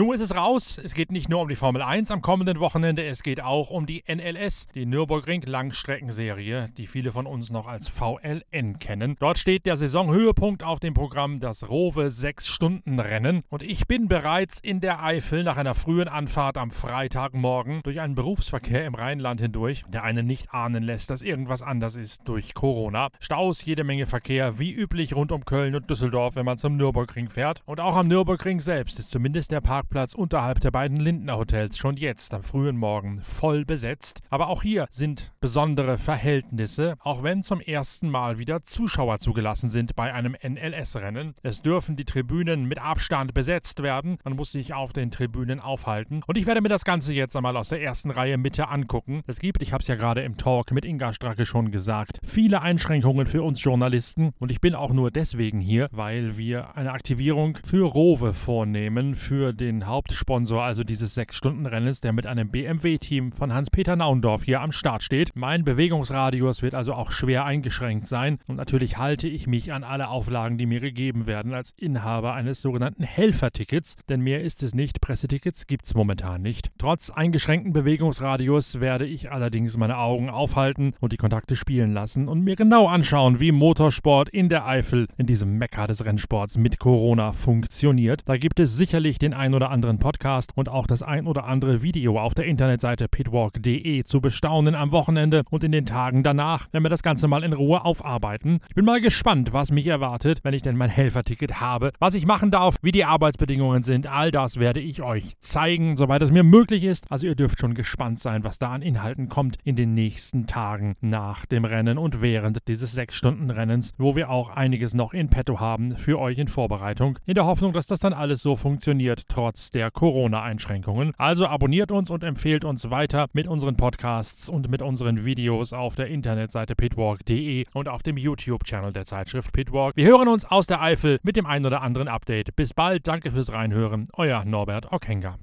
Nun 0.00 0.14
ist 0.14 0.22
es 0.22 0.34
raus. 0.34 0.80
Es 0.82 0.94
geht 0.94 1.12
nicht 1.12 1.28
nur 1.28 1.42
um 1.42 1.48
die 1.50 1.56
Formel 1.56 1.82
1 1.82 2.10
am 2.10 2.22
kommenden 2.22 2.58
Wochenende, 2.58 3.04
es 3.04 3.22
geht 3.22 3.42
auch 3.42 3.68
um 3.68 3.84
die 3.84 4.02
NLS, 4.08 4.66
die 4.74 4.86
Nürburgring 4.86 5.42
Langstreckenserie, 5.42 6.70
die 6.78 6.86
viele 6.86 7.12
von 7.12 7.26
uns 7.26 7.50
noch 7.50 7.66
als 7.66 7.86
VLN 7.86 8.78
kennen. 8.78 9.16
Dort 9.20 9.36
steht 9.36 9.66
der 9.66 9.76
Saisonhöhepunkt 9.76 10.62
auf 10.62 10.80
dem 10.80 10.94
Programm, 10.94 11.38
das 11.38 11.68
Rowe 11.68 12.06
6-Stunden-Rennen. 12.06 13.42
Und 13.50 13.62
ich 13.62 13.86
bin 13.86 14.08
bereits 14.08 14.58
in 14.58 14.80
der 14.80 15.04
Eifel 15.04 15.44
nach 15.44 15.58
einer 15.58 15.74
frühen 15.74 16.08
Anfahrt 16.08 16.56
am 16.56 16.70
Freitagmorgen 16.70 17.82
durch 17.82 18.00
einen 18.00 18.14
Berufsverkehr 18.14 18.86
im 18.86 18.94
Rheinland 18.94 19.42
hindurch, 19.42 19.84
der 19.86 20.02
einen 20.02 20.26
nicht 20.26 20.54
ahnen 20.54 20.82
lässt, 20.82 21.10
dass 21.10 21.20
irgendwas 21.20 21.60
anders 21.60 21.94
ist 21.94 22.26
durch 22.26 22.54
Corona. 22.54 23.10
Staus, 23.20 23.66
jede 23.66 23.84
Menge 23.84 24.06
Verkehr, 24.06 24.58
wie 24.58 24.72
üblich 24.72 25.14
rund 25.14 25.30
um 25.30 25.44
Köln 25.44 25.74
und 25.74 25.90
Düsseldorf, 25.90 26.36
wenn 26.36 26.46
man 26.46 26.56
zum 26.56 26.78
Nürburgring 26.78 27.28
fährt. 27.28 27.60
Und 27.66 27.80
auch 27.80 27.96
am 27.96 28.08
Nürburgring 28.08 28.60
selbst 28.60 28.98
ist 28.98 29.10
zumindest 29.10 29.50
der 29.50 29.60
Park 29.60 29.89
Parkplatz 29.90 30.14
unterhalb 30.14 30.60
der 30.60 30.70
beiden 30.70 31.00
Lindner 31.00 31.36
Hotels 31.36 31.76
schon 31.76 31.96
jetzt 31.96 32.32
am 32.32 32.44
frühen 32.44 32.76
Morgen 32.76 33.20
voll 33.22 33.64
besetzt. 33.64 34.20
Aber 34.30 34.48
auch 34.48 34.62
hier 34.62 34.86
sind 34.92 35.32
besondere 35.40 35.98
Verhältnisse, 35.98 36.94
auch 37.00 37.24
wenn 37.24 37.42
zum 37.42 37.60
ersten 37.60 38.08
Mal 38.08 38.38
wieder 38.38 38.62
Zuschauer 38.62 39.18
zugelassen 39.18 39.68
sind 39.68 39.96
bei 39.96 40.14
einem 40.14 40.36
NLS-Rennen. 40.40 41.34
Es 41.42 41.62
dürfen 41.62 41.96
die 41.96 42.04
Tribünen 42.04 42.66
mit 42.66 42.78
Abstand 42.78 43.34
besetzt 43.34 43.82
werden. 43.82 44.18
Man 44.22 44.36
muss 44.36 44.52
sich 44.52 44.74
auf 44.74 44.92
den 44.92 45.10
Tribünen 45.10 45.58
aufhalten. 45.58 46.22
Und 46.24 46.38
ich 46.38 46.46
werde 46.46 46.60
mir 46.60 46.68
das 46.68 46.84
Ganze 46.84 47.12
jetzt 47.12 47.34
einmal 47.34 47.56
aus 47.56 47.70
der 47.70 47.82
ersten 47.82 48.12
Reihe 48.12 48.38
Mitte 48.38 48.68
angucken. 48.68 49.22
Es 49.26 49.40
gibt, 49.40 49.60
ich 49.60 49.72
habe 49.72 49.82
es 49.82 49.88
ja 49.88 49.96
gerade 49.96 50.22
im 50.22 50.36
Talk 50.36 50.70
mit 50.70 50.84
Inga 50.84 51.12
Stracke 51.12 51.46
schon 51.46 51.72
gesagt, 51.72 52.20
viele 52.24 52.62
Einschränkungen 52.62 53.26
für 53.26 53.42
uns 53.42 53.60
Journalisten. 53.60 54.30
Und 54.38 54.52
ich 54.52 54.60
bin 54.60 54.76
auch 54.76 54.92
nur 54.92 55.10
deswegen 55.10 55.60
hier, 55.60 55.88
weil 55.90 56.36
wir 56.38 56.76
eine 56.76 56.92
Aktivierung 56.92 57.58
für 57.64 57.86
Rowe 57.86 58.32
vornehmen, 58.32 59.16
für 59.16 59.52
den 59.52 59.69
den 59.70 59.86
Hauptsponsor, 59.86 60.62
also 60.62 60.82
dieses 60.82 61.14
Sechs-Stunden-Rennens, 61.14 62.00
der 62.00 62.12
mit 62.12 62.26
einem 62.26 62.50
BMW-Team 62.50 63.30
von 63.30 63.54
Hans-Peter 63.54 63.94
Naundorf 63.94 64.42
hier 64.42 64.60
am 64.60 64.72
Start 64.72 65.02
steht. 65.02 65.30
Mein 65.34 65.64
Bewegungsradius 65.64 66.62
wird 66.62 66.74
also 66.74 66.94
auch 66.94 67.12
schwer 67.12 67.44
eingeschränkt 67.44 68.08
sein 68.08 68.38
und 68.48 68.56
natürlich 68.56 68.98
halte 68.98 69.28
ich 69.28 69.46
mich 69.46 69.72
an 69.72 69.84
alle 69.84 70.08
Auflagen, 70.08 70.58
die 70.58 70.66
mir 70.66 70.80
gegeben 70.80 71.26
werden 71.28 71.54
als 71.54 71.72
Inhaber 71.76 72.34
eines 72.34 72.60
sogenannten 72.60 73.04
Helfertickets, 73.04 73.96
denn 74.08 74.20
mehr 74.20 74.42
ist 74.42 74.62
es 74.62 74.74
nicht. 74.74 75.00
Pressetickets 75.00 75.68
gibt 75.68 75.86
es 75.86 75.94
momentan 75.94 76.42
nicht. 76.42 76.70
Trotz 76.78 77.10
eingeschränkten 77.10 77.72
Bewegungsradius 77.72 78.80
werde 78.80 79.06
ich 79.06 79.30
allerdings 79.30 79.76
meine 79.76 79.98
Augen 79.98 80.30
aufhalten 80.30 80.94
und 80.98 81.12
die 81.12 81.16
Kontakte 81.16 81.54
spielen 81.54 81.92
lassen 81.92 82.26
und 82.26 82.42
mir 82.42 82.56
genau 82.56 82.88
anschauen, 82.88 83.38
wie 83.38 83.52
Motorsport 83.52 84.30
in 84.30 84.48
der 84.48 84.66
Eifel, 84.66 85.06
in 85.16 85.26
diesem 85.26 85.58
Mekka 85.58 85.86
des 85.86 86.04
Rennsports 86.04 86.58
mit 86.58 86.80
Corona 86.80 87.32
funktioniert. 87.32 88.22
Da 88.24 88.36
gibt 88.36 88.58
es 88.58 88.76
sicherlich 88.76 89.18
den 89.20 89.32
ein 89.32 89.54
oder 89.54 89.59
anderen 89.68 89.98
Podcast 89.98 90.52
und 90.54 90.70
auch 90.70 90.86
das 90.86 91.02
ein 91.02 91.26
oder 91.26 91.44
andere 91.44 91.82
Video 91.82 92.18
auf 92.18 92.32
der 92.32 92.46
Internetseite 92.46 93.08
pitwalk.de 93.08 94.04
zu 94.04 94.22
bestaunen 94.22 94.74
am 94.74 94.90
Wochenende 94.92 95.42
und 95.50 95.62
in 95.62 95.72
den 95.72 95.84
Tagen 95.84 96.22
danach, 96.22 96.68
wenn 96.72 96.82
wir 96.82 96.88
das 96.88 97.02
Ganze 97.02 97.28
mal 97.28 97.44
in 97.44 97.52
Ruhe 97.52 97.84
aufarbeiten. 97.84 98.60
Ich 98.70 98.74
bin 98.74 98.86
mal 98.86 99.02
gespannt, 99.02 99.52
was 99.52 99.70
mich 99.70 99.86
erwartet, 99.86 100.40
wenn 100.42 100.54
ich 100.54 100.62
denn 100.62 100.78
mein 100.78 100.88
Helferticket 100.88 101.60
habe, 101.60 101.92
was 101.98 102.14
ich 102.14 102.24
machen 102.24 102.50
darf, 102.50 102.76
wie 102.80 102.92
die 102.92 103.04
Arbeitsbedingungen 103.04 103.82
sind. 103.82 104.06
All 104.06 104.30
das 104.30 104.58
werde 104.58 104.80
ich 104.80 105.02
euch 105.02 105.34
zeigen, 105.40 105.96
soweit 105.96 106.22
es 106.22 106.30
mir 106.30 106.44
möglich 106.44 106.84
ist. 106.84 107.12
Also 107.12 107.26
ihr 107.26 107.34
dürft 107.34 107.60
schon 107.60 107.74
gespannt 107.74 108.18
sein, 108.20 108.44
was 108.44 108.58
da 108.58 108.70
an 108.70 108.80
Inhalten 108.80 109.28
kommt 109.28 109.58
in 109.64 109.76
den 109.76 109.92
nächsten 109.92 110.46
Tagen 110.46 110.96
nach 111.00 111.44
dem 111.44 111.66
Rennen 111.66 111.98
und 111.98 112.22
während 112.22 112.66
dieses 112.68 112.96
6-Stunden-Rennens, 112.96 113.92
wo 113.98 114.16
wir 114.16 114.30
auch 114.30 114.48
einiges 114.48 114.94
noch 114.94 115.12
in 115.12 115.28
petto 115.28 115.60
haben 115.60 115.96
für 115.96 116.18
euch 116.18 116.38
in 116.38 116.48
Vorbereitung. 116.48 117.18
In 117.26 117.34
der 117.34 117.46
Hoffnung, 117.46 117.72
dass 117.72 117.86
das 117.86 118.00
dann 118.00 118.12
alles 118.12 118.42
so 118.42 118.56
funktioniert, 118.56 119.24
trotz 119.28 119.49
trotz 119.50 119.72
der 119.72 119.90
Corona-Einschränkungen. 119.90 121.12
Also 121.18 121.46
abonniert 121.46 121.90
uns 121.90 122.08
und 122.08 122.22
empfehlt 122.22 122.64
uns 122.64 122.88
weiter 122.90 123.26
mit 123.32 123.48
unseren 123.48 123.76
Podcasts 123.76 124.48
und 124.48 124.70
mit 124.70 124.80
unseren 124.80 125.24
Videos 125.24 125.72
auf 125.72 125.96
der 125.96 126.06
Internetseite 126.06 126.76
pitwalk.de 126.76 127.64
und 127.72 127.88
auf 127.88 128.04
dem 128.04 128.16
YouTube-Channel 128.16 128.92
der 128.92 129.04
Zeitschrift 129.04 129.52
Pitwalk. 129.52 129.96
Wir 129.96 130.06
hören 130.06 130.28
uns 130.28 130.44
aus 130.44 130.68
der 130.68 130.80
Eifel 130.80 131.18
mit 131.24 131.34
dem 131.36 131.46
ein 131.46 131.66
oder 131.66 131.82
anderen 131.82 132.06
Update. 132.06 132.54
Bis 132.54 132.74
bald, 132.74 133.08
danke 133.08 133.32
fürs 133.32 133.52
Reinhören. 133.52 134.06
Euer 134.12 134.44
Norbert 134.44 134.92
Ockenger. 134.92 135.36